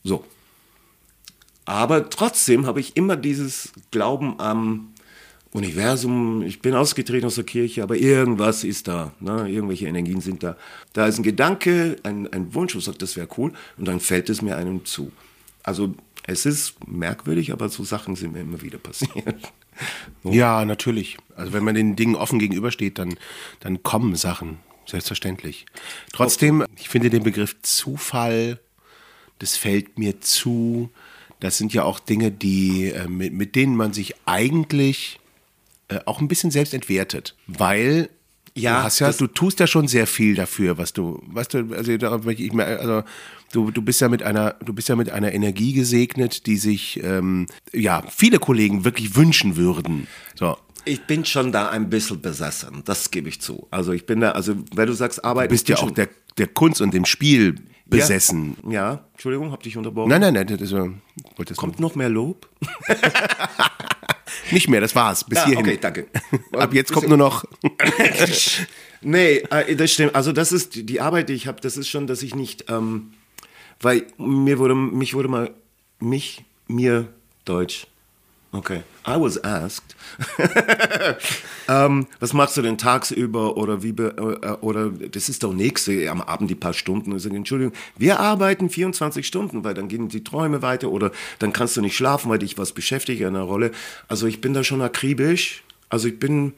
[0.04, 0.24] so.
[1.64, 4.94] Aber trotzdem habe ich immer dieses Glauben am
[5.52, 6.42] Universum.
[6.42, 9.12] Ich bin ausgetreten aus der Kirche, aber irgendwas ist da.
[9.20, 9.50] Ne?
[9.50, 10.56] Irgendwelche Energien sind da.
[10.92, 13.52] Da ist ein Gedanke, ein, ein Wunsch, und sagt, das wäre cool.
[13.76, 15.12] Und dann fällt es mir einem zu.
[15.62, 15.94] Also
[16.26, 19.12] es ist merkwürdig, aber so Sachen sind mir immer wieder passiert.
[20.24, 21.16] Ja, natürlich.
[21.36, 23.16] Also wenn man den Dingen offen gegenübersteht, dann,
[23.60, 24.58] dann kommen Sachen.
[24.86, 25.66] Selbstverständlich.
[26.14, 28.58] Trotzdem, ich finde den Begriff Zufall,
[29.38, 30.88] das fällt mir zu.
[31.40, 35.20] Das sind ja auch Dinge, die, äh, mit, mit denen man sich eigentlich
[35.88, 37.36] äh, auch ein bisschen selbst entwertet.
[37.46, 38.08] Weil
[38.54, 41.74] Ja, du hast ja, du tust ja schon sehr viel dafür, was du, weißt du,
[41.74, 43.02] also, also
[43.52, 47.02] du, du bist ja mit einer, du bist ja mit einer Energie gesegnet, die sich
[47.02, 50.06] ähm, ja viele Kollegen wirklich wünschen würden.
[50.34, 50.56] So.
[50.84, 53.66] Ich bin schon da ein bisschen besessen, das gebe ich zu.
[53.70, 56.46] Also ich bin da, also wenn du sagst Arbeit, Du bist ja auch der, der
[56.46, 58.56] Kunst und dem Spiel besessen.
[58.64, 60.08] Ja, ja Entschuldigung, hab dich unterbrochen.
[60.08, 60.72] Nein, nein, nein, das,
[61.46, 62.48] das Kommt noch mehr Lob?
[64.50, 65.64] nicht mehr, das war's, bis Ja, hierhin.
[65.66, 66.06] okay, danke.
[66.52, 67.44] Ab jetzt kommt nur noch,
[69.00, 70.14] Nee, äh, das stimmt.
[70.14, 72.64] Also das ist die- die Arbeit, die ich habe, das ist schon, dass ich nicht,
[72.68, 73.12] ähm,
[73.80, 75.50] weil mir wurde, mich wurde mal,
[76.00, 77.08] mich, mir,
[77.44, 77.86] Deutsch.
[78.50, 78.80] Okay.
[79.06, 79.94] I was asked.
[81.68, 85.86] ähm, was machst du denn tagsüber oder wie, be- äh, oder das ist doch nichts,
[85.88, 87.14] äh, am Abend die paar Stunden.
[87.14, 91.52] Ich sage, Entschuldigung, wir arbeiten 24 Stunden, weil dann gehen die Träume weiter oder dann
[91.52, 93.70] kannst du nicht schlafen, weil dich was beschäftigt in einer Rolle.
[94.08, 95.62] Also ich bin da schon akribisch.
[95.90, 96.52] Also ich bin,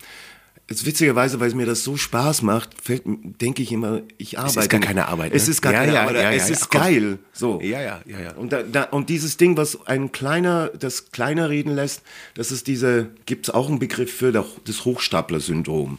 [0.71, 4.68] Jetzt witzigerweise, weil es mir das so Spaß macht, fällt, denke ich immer, ich arbeite.
[4.68, 4.87] gar nicht.
[4.87, 5.51] keine Arbeit, Es ne?
[5.51, 6.14] ist gar Ja, keine ja, Arbeit.
[6.23, 7.18] ja, es ist geil.
[7.33, 7.61] So.
[7.61, 8.33] Ja, ja, ja, ja.
[8.35, 12.03] Und, da, da, und dieses Ding, was einen kleiner, das kleiner reden lässt,
[12.35, 15.99] das ist diese, gibt es auch einen Begriff für das Hochstapler-Syndrom.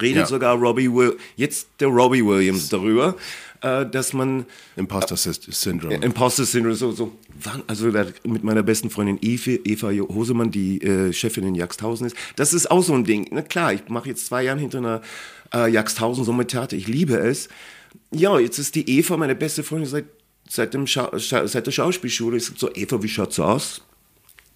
[0.00, 0.26] Redet Ja.
[0.26, 3.14] sogar Robbie Will, jetzt der Robbie Williams darüber,
[3.62, 4.44] äh, dass man
[4.76, 5.94] Imposter Syndrome.
[5.96, 7.12] Imposter Syndrome, so, so.
[7.68, 7.92] Also
[8.24, 12.16] mit meiner besten Freundin Eve, Eva Hosemann, die äh, Chefin in Jagsthausen ist.
[12.34, 13.28] Das ist auch so ein Ding.
[13.30, 15.02] Na klar, ich mache jetzt zwei Jahre hinter einer
[15.54, 16.76] äh, Jagsthausen Sommertheater.
[16.76, 17.48] Ich liebe es.
[18.10, 20.06] Ja, jetzt ist die Eva meine beste Freundin seit,
[20.48, 22.36] seit, dem Schau, Scha seit der Schauspielschule.
[22.38, 23.82] Ich sag so, Eva, wie schaut's aus?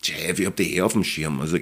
[0.02, 1.40] Jeff, ich hab die eh auf dem Schirm.
[1.40, 1.58] Also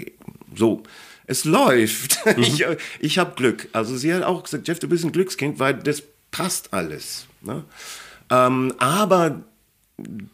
[0.55, 0.83] so,
[1.29, 2.19] es läuft.
[2.37, 2.65] Ich,
[3.01, 3.69] ich habe Glück.
[3.73, 7.27] Also sie hat auch gesagt, Jeff, du bist ein Glückskind, weil das passt alles.
[7.41, 7.65] Ne?
[8.31, 9.43] Ähm, aber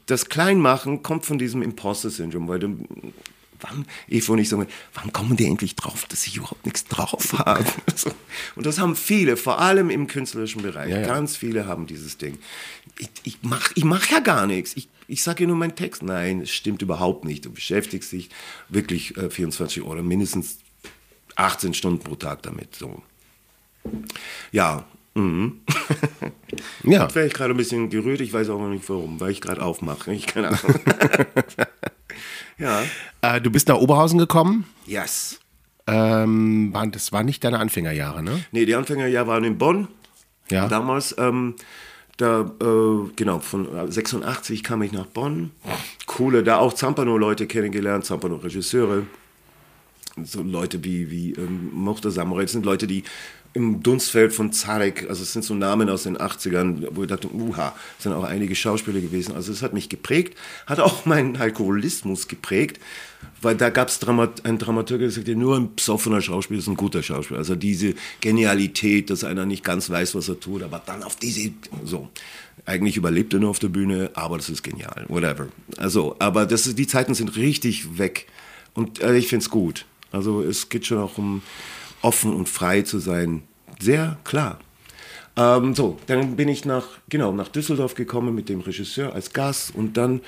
[0.07, 2.79] das Kleinmachen kommt von diesem Imposter-Syndrom, weil du,
[3.61, 7.33] wann, Eva und ich sagen, wann kommen die endlich drauf, dass ich überhaupt nichts drauf
[7.39, 7.65] habe?
[7.95, 8.11] So.
[8.57, 10.91] Und das haben viele, vor allem im künstlerischen Bereich.
[10.91, 11.07] Ja, ja.
[11.07, 12.39] Ganz viele haben dieses Ding.
[12.99, 14.77] Ich, ich mache ich mach ja gar nichts.
[14.77, 16.03] Ich, ich sage ja nur meinen Text.
[16.03, 17.45] Nein, es stimmt überhaupt nicht.
[17.45, 18.29] Du beschäftigst dich
[18.69, 20.59] wirklich äh, 24 oder mindestens
[21.37, 22.75] 18 Stunden pro Tag damit.
[22.75, 23.03] So.
[24.53, 25.61] Ja, mhm.
[26.85, 27.13] ja.
[27.15, 29.63] Wäre ich gerade ein bisschen gerührt, ich weiß auch noch nicht warum, weil ich gerade
[29.63, 30.13] aufmache.
[30.13, 30.81] Ich keine Ahnung.
[32.59, 32.83] ja.
[33.23, 34.65] Äh, du bist nach Oberhausen gekommen.
[34.87, 35.41] Yes.
[35.87, 38.43] Ähm, waren- das waren nicht deine Anfängerjahre, ne?
[38.53, 39.89] Nee, die Anfängerjahre waren in Bonn.
[40.51, 40.69] Ja.
[40.69, 41.57] Damals, ähm,
[42.17, 45.51] da, äh, genau, von 86 kam ich nach Bonn.
[46.07, 49.03] Coole, da auch Zampano-Leute kennengelernt, Zampano-Regisseure.
[50.23, 53.03] So Leute wie, wie ähm, Mochta Samurai, das sind Leute, die
[53.55, 57.33] im Dunstfeld von Zarek, also es sind so Namen aus den 80ern, wo ich dachte,
[57.33, 59.35] uha, sind auch einige Schauspieler gewesen.
[59.35, 60.37] Also es hat mich geprägt,
[60.67, 62.81] hat auch meinen Alkoholismus geprägt,
[63.41, 66.77] weil da gab es Dramat einen Dramaturg, der sagte, nur ein besoffener Schauspieler ist ein
[66.77, 67.39] guter Schauspieler.
[67.39, 71.53] Also diese Genialität, dass einer nicht ganz weiß, was er tut, aber dann auf diese,
[71.85, 72.09] so.
[72.67, 75.49] Eigentlich überlebt er nur auf der Bühne, aber das ist genial, whatever.
[75.77, 78.27] Also, aber das ist, die Zeiten sind richtig weg
[78.75, 79.87] und äh, ich finde es gut.
[80.15, 81.43] Also es geht schon auch um
[82.03, 83.43] offen und frei zu sein.
[83.81, 84.61] Sehr klar.
[85.37, 89.75] Ähm, so, dann bin ich nach, genau, nach Düsseldorf gekommen mit dem Regisseur als Gast
[89.75, 90.21] und dann,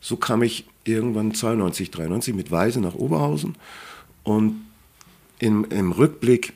[0.00, 3.56] so kam ich irgendwann 92, 93 mit Weise nach Oberhausen
[4.22, 4.60] und
[5.38, 6.52] im, im Rückblick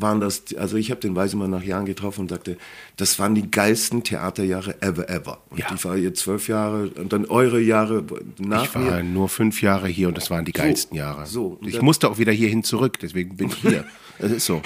[0.00, 2.56] waren das, also ich habe den Weisemann nach Jahren getroffen und sagte,
[2.96, 5.38] das waren die geilsten Theaterjahre ever, ever.
[5.50, 5.66] Und Ja.
[5.74, 8.04] ich war hier zwölf Jahre und dann eure Jahre
[8.38, 9.02] nach Ich war mir.
[9.02, 11.26] nur fünf Jahre hier und das waren die geilsten Jahre.
[11.26, 11.58] so.
[11.66, 13.84] Ich musste auch wieder hierhin zurück, deswegen bin ich hier.
[14.20, 14.60] Es ist so.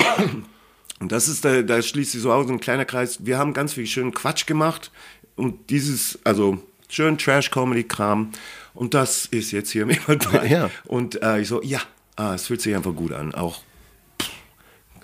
[0.99, 3.19] Und das ist, da, da schließt sich so aus, ein kleiner Kreis.
[3.27, 4.91] Wir haben ganz viel schönen Quatsch gemacht
[5.37, 6.59] und dieses, also
[6.89, 8.31] schön Trash-Comedy-Kram.
[8.75, 10.47] Und das ist jetzt hier mit dabei.
[10.47, 10.71] Ja.
[10.87, 11.81] Und äh, ich so, ja,
[12.17, 13.35] ah, es fühlt sich einfach gut an.
[13.35, 13.61] Auch,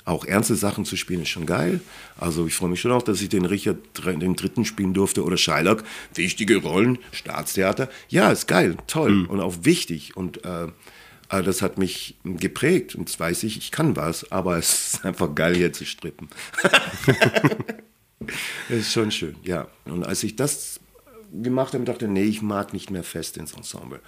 [0.09, 1.81] auch ernste Sachen zu spielen, ist schon geil.
[2.19, 5.37] Also ich freue mich schon auch, dass ich den Richard den dritten spielen durfte oder
[5.37, 5.85] Shylock.
[6.15, 7.89] Wichtige Rollen, Staatstheater.
[8.09, 10.17] Ja, ist geil, toll und auch wichtig.
[10.17, 10.69] Und äh,
[11.31, 12.95] äh, das hat mich geprägt.
[12.95, 16.29] Und jetzt weiß ich, ich kann was, aber es ist einfach geil, hier zu strippen.
[18.69, 19.69] Das ist schon schön, ja.
[19.85, 20.81] Und als ich das
[21.43, 24.01] gemacht habe, dachte ich, nee, ich mag nicht mehr fest ins Ensemble.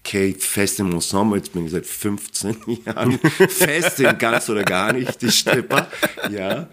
[0.00, 3.18] Okay, fest im Ensemble, jetzt bin ich seit 15 Jahren
[3.48, 5.88] fest in ganz oder gar nicht, die Stripper,
[6.30, 6.68] ja.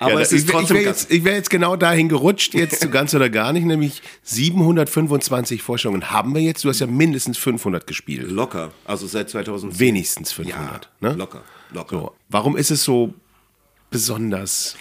[0.00, 2.54] Aber Ja, es ist ich, wär- ich trotzdem wäre jetzt, wär jetzt genau dahin gerutscht,
[2.54, 6.64] jetzt zu ganz oder gar nicht, nämlich 725 Vorstellungen haben wir jetzt.
[6.64, 8.30] Du hast ja mindestens 500 gespielt.
[8.30, 9.78] locker, also seit 2010.
[9.80, 10.88] Wenigstens 500.
[11.00, 11.14] Ja, ne?
[11.16, 11.96] locker, locker.
[11.98, 12.12] So.
[12.28, 13.12] Warum ist es so
[13.90, 14.76] besonders?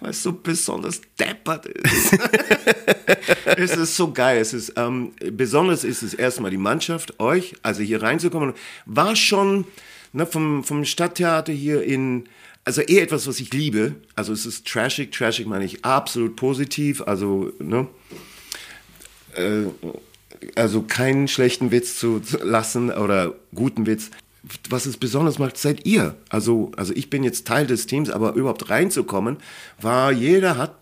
[0.00, 2.18] Weil es so besonders deppert ist.
[3.56, 4.40] es ist so geil.
[4.40, 8.54] Es ist, ähm, besonders ist es erstmal die Mannschaft, euch, also hier reinzukommen,
[8.86, 9.64] war schon
[10.12, 12.28] ne, vom, vom Stadttheater hier in,
[12.64, 13.96] also eher etwas, was ich liebe.
[14.14, 17.88] Also es ist trashig, trashig meine ich absolut positiv, also, ne,
[19.34, 19.64] äh,
[20.56, 24.10] also keinen schlechten Witz zu lassen oder guten Witz.
[24.68, 26.16] Was es besonders macht, seid ihr.
[26.28, 29.36] Also, also ich bin jetzt Teil des Teams, aber überhaupt reinzukommen,
[29.80, 30.74] war jeder hat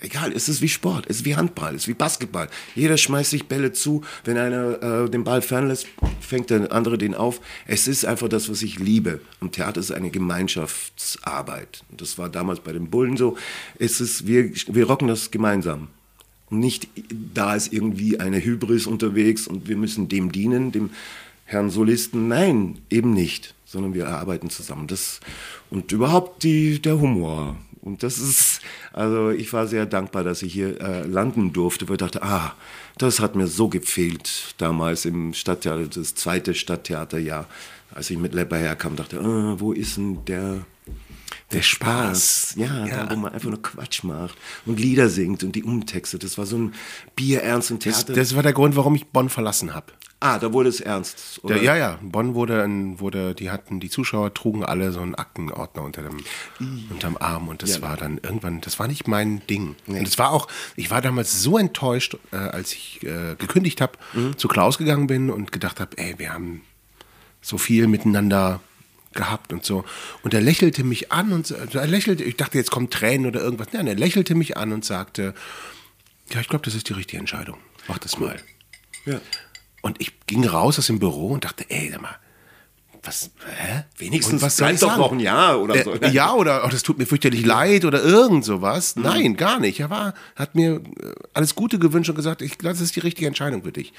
[0.00, 2.48] egal, es ist wie Sport, es ist wie Handball, es ist wie Basketball.
[2.74, 5.86] Jeder schmeißt sich Bälle zu, wenn einer äh, den Ball fernlässt,
[6.20, 7.40] fängt der andere den auf.
[7.66, 9.20] Es ist einfach das, was ich liebe.
[9.40, 11.84] Und Theater ist eine Gemeinschaftsarbeit.
[11.90, 13.36] Und das war damals bei den Bullen so.
[13.78, 15.88] Es ist, wir, wir rocken das gemeinsam.
[16.50, 16.88] Nicht,
[17.34, 20.90] da ist irgendwie eine Hybris unterwegs und wir müssen dem dienen, dem
[21.52, 22.28] Herrn Solisten.
[22.28, 24.86] Nein, eben nicht, sondern wir arbeiten zusammen.
[24.86, 25.20] Das,
[25.70, 27.56] und überhaupt die, der Humor.
[27.82, 28.60] Und das ist,
[28.92, 32.54] also ich war sehr dankbar, dass ich hier äh, landen durfte, weil ich dachte, ah,
[32.96, 37.46] das hat mir so gefehlt damals im Stadttheater, das zweite Stadttheaterjahr.
[37.94, 40.64] Als ich mit Lepper herkam, dachte, ah, wo ist denn der,
[41.52, 42.54] der Spaß?
[42.56, 44.36] Ja, Da, wo man einfach nur Quatsch macht
[44.66, 46.18] und Lieder singt und die Umtexte.
[46.18, 46.74] Das war so ein
[47.16, 48.18] bierernst und Das, Theater.
[48.20, 49.92] das war der Grund, warum ich Bonn verlassen habe.
[50.20, 51.40] ah, da wurde es ernst.
[51.42, 51.60] Oder?
[51.60, 55.82] Ja, ja, Bonn wurde, ein, wurde, die hatten, die Zuschauer trugen alle so einen Aktenordner
[55.82, 56.18] unter dem,
[56.90, 59.74] unterm Arm und das war dann irgendwann, das war nicht mein Ding.
[59.88, 60.46] Und es war auch,
[60.76, 63.98] ich war damals so enttäuscht, äh, als ich äh, gekündigt habe,
[64.36, 66.62] zu Klaus gegangen bin und gedacht habe, ey, wir haben
[67.40, 68.60] so viel miteinander
[69.14, 69.84] gehabt und so.
[70.22, 73.68] Und er lächelte mich an und er lächelte, ich dachte, jetzt kommen Tränen oder irgendwas.
[73.72, 75.34] Nein, er lächelte mich an und sagte,
[76.30, 77.58] ja, ich glaube, das ist die richtige Entscheidung.
[77.88, 78.40] Mach das mal.
[79.04, 79.20] Ja.
[79.82, 82.16] Und ich ging raus aus dem Büro und dachte, ey, sag mal,
[83.02, 83.84] was, hä?
[83.98, 85.00] Wenigstens Und was soll ich doch sagen?
[85.00, 85.92] noch ein Jahr oder so.
[85.94, 88.94] Äh, ja, oder oh, das tut mir fürchterlich leid oder irgend sowas.
[88.94, 89.02] Mhm.
[89.02, 89.80] Nein, gar nicht.
[89.80, 90.80] Er war, hat mir äh,
[91.34, 93.92] alles Gute gewünscht und gesagt, ich glaube, das ist die richtige Entscheidung für dich.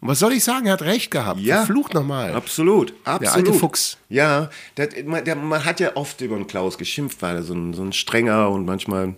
[0.00, 0.66] Und was soll ich sagen?
[0.66, 1.40] Er hat recht gehabt.
[1.40, 1.64] Ja.
[1.64, 2.32] Fluch nochmal.
[2.34, 3.34] Absolut, absolut.
[3.48, 3.96] alte Fuchs.
[4.08, 7.54] Ja, der, man, der, man hat ja oft über den Klaus geschimpft, weil er so
[7.54, 9.14] ein, so ein strenger und manchmal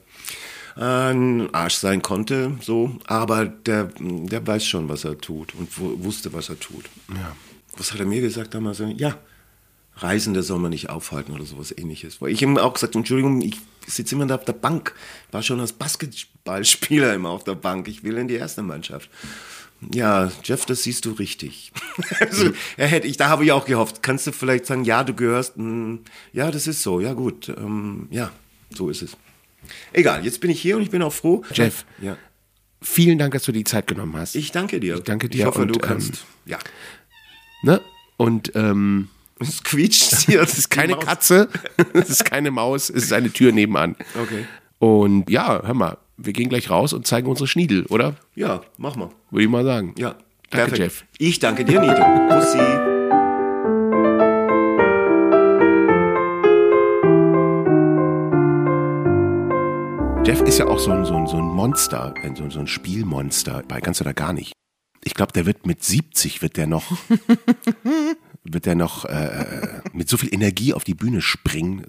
[0.77, 2.97] äh, ein Arsch sein konnte, so.
[3.07, 6.85] Aber der, der weiß schon, was er tut und wu- wusste, was er tut.
[7.11, 7.35] Ja.
[7.77, 8.81] Was hat er mir gesagt damals?
[8.97, 9.17] Ja,
[9.97, 12.21] Reisende soll man nicht aufhalten oder sowas ähnliches.
[12.23, 13.57] Weil ich ihm auch gesagt, Entschuldigung, ich
[13.87, 14.95] sitze immer da auf der Bank.
[15.33, 17.89] War schon als Basketballspieler immer auf der Bank.
[17.89, 19.11] Ich will in die erste Mannschaft.
[19.93, 21.73] Ja, Jeff, das siehst du richtig.
[22.21, 24.03] also, hätte ich, da habe ich auch gehofft.
[24.03, 25.97] Kannst du vielleicht sagen, ja, du gehörst, mm,
[26.33, 28.31] ja, das ist so, ja gut, ähm, ja,
[28.71, 29.17] so ist es.
[29.93, 31.45] Egal, jetzt bin ich hier und ich bin auch froh.
[31.53, 31.85] Jeff.
[32.01, 32.17] Ja.
[32.81, 34.35] Vielen Dank, dass du die Zeit genommen hast.
[34.37, 34.97] Ich danke dir.
[34.97, 36.13] Ich danke dir Ich hoffe, und, du kannst.
[36.13, 36.59] ähm, ja.
[37.63, 37.81] ne?
[38.17, 39.09] Und ähm,
[39.41, 40.41] Es quietscht hier.
[40.43, 41.49] es ist keine Katze,
[41.93, 43.97] es ist keine Maus, es ist eine Tür nebenan.
[44.21, 44.47] Okay.
[44.79, 48.17] Und ja, hör mal, wir gehen gleich raus und zeigen unsere Schniedel, oder?
[48.35, 49.09] Ja, mach mal.
[49.31, 49.95] Würde ich mal sagen.
[49.97, 50.17] Ja.
[50.51, 50.79] Danke, perfekt.
[50.79, 51.05] Jeff.
[51.19, 52.03] Ich danke dir, Nito.
[52.29, 52.59] Bussi.
[60.25, 63.63] Jeff ist ja auch so ein, so ein, so ein Monster, ein- so, ein Spielmonster
[63.67, 64.53] bei ganz oder gar nicht.
[65.03, 66.85] Ich glaube, der wird mit 70 wird der noch
[68.45, 71.87] wird der noch äh, mit so viel Energie auf die Bühne springen.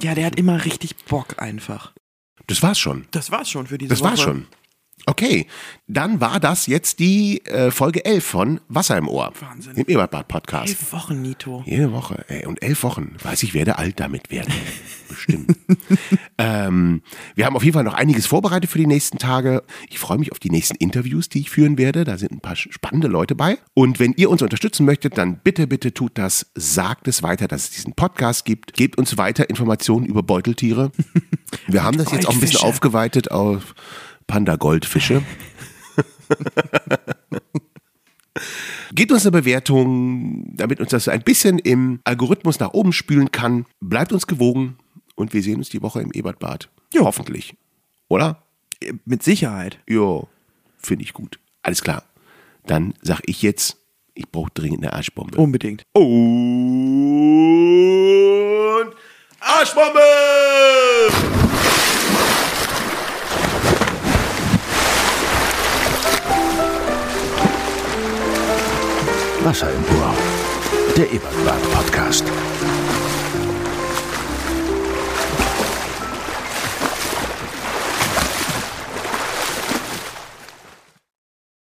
[0.00, 1.92] Ja, der hat immer richtig Bock einfach.
[2.46, 3.06] Das war's schon.
[3.10, 4.10] Das war's schon für diese Das Woche.
[4.10, 4.46] war's schon.
[5.06, 5.46] Okay,
[5.86, 9.34] dann war das jetzt die äh, Folge 11 von Wasser im Ohr.
[9.38, 9.76] Wahnsinn.
[9.76, 10.68] Im Eberbad Podcast.
[10.68, 11.62] Elf Wochen, Nito.
[11.66, 12.24] Jede Woche.
[12.28, 13.16] Ey, und elf Wochen.
[13.22, 14.52] Weiß ich werde alt damit werden.
[15.08, 15.58] Bestimmt.
[16.38, 17.02] ähm,
[17.34, 19.62] wir haben auf jeden Fall noch einiges vorbereitet für die nächsten Tage.
[19.90, 22.04] Ich freue mich auf die nächsten Interviews, die ich führen werde.
[22.04, 23.58] Da sind ein paar spannende Leute bei.
[23.74, 26.46] Und wenn ihr uns unterstützen möchtet, dann bitte, bitte tut das.
[26.54, 28.72] Sagt es weiter, dass es diesen Podcast gibt.
[28.72, 30.92] Gebt uns weiter Informationen über Beuteltiere.
[31.66, 33.74] Wir haben das jetzt auch ein bisschen aufgeweitet auf
[34.26, 35.22] Panda-Goldfische.
[38.92, 43.66] Gebt uns eine Bewertung, damit uns das ein bisschen im Algorithmus nach oben spülen kann.
[43.80, 44.76] Bleibt uns gewogen
[45.14, 46.68] und wir sehen uns die Woche im Ebertbad.
[46.92, 47.02] Ja.
[47.02, 47.56] Hoffentlich.
[48.08, 48.42] Oder?
[49.04, 49.78] Mit Sicherheit.
[49.88, 50.22] Ja,
[50.78, 51.38] finde ich gut.
[51.62, 52.04] Alles klar.
[52.66, 53.76] Dann sag ich jetzt,
[54.14, 55.38] ich brauche dringend eine Arschbombe.
[55.38, 55.82] Unbedingt.
[55.92, 56.04] Und
[59.40, 60.00] Arschbombe!
[69.44, 70.14] Wasserempor.
[70.96, 72.24] Der Ebertbad Podcast.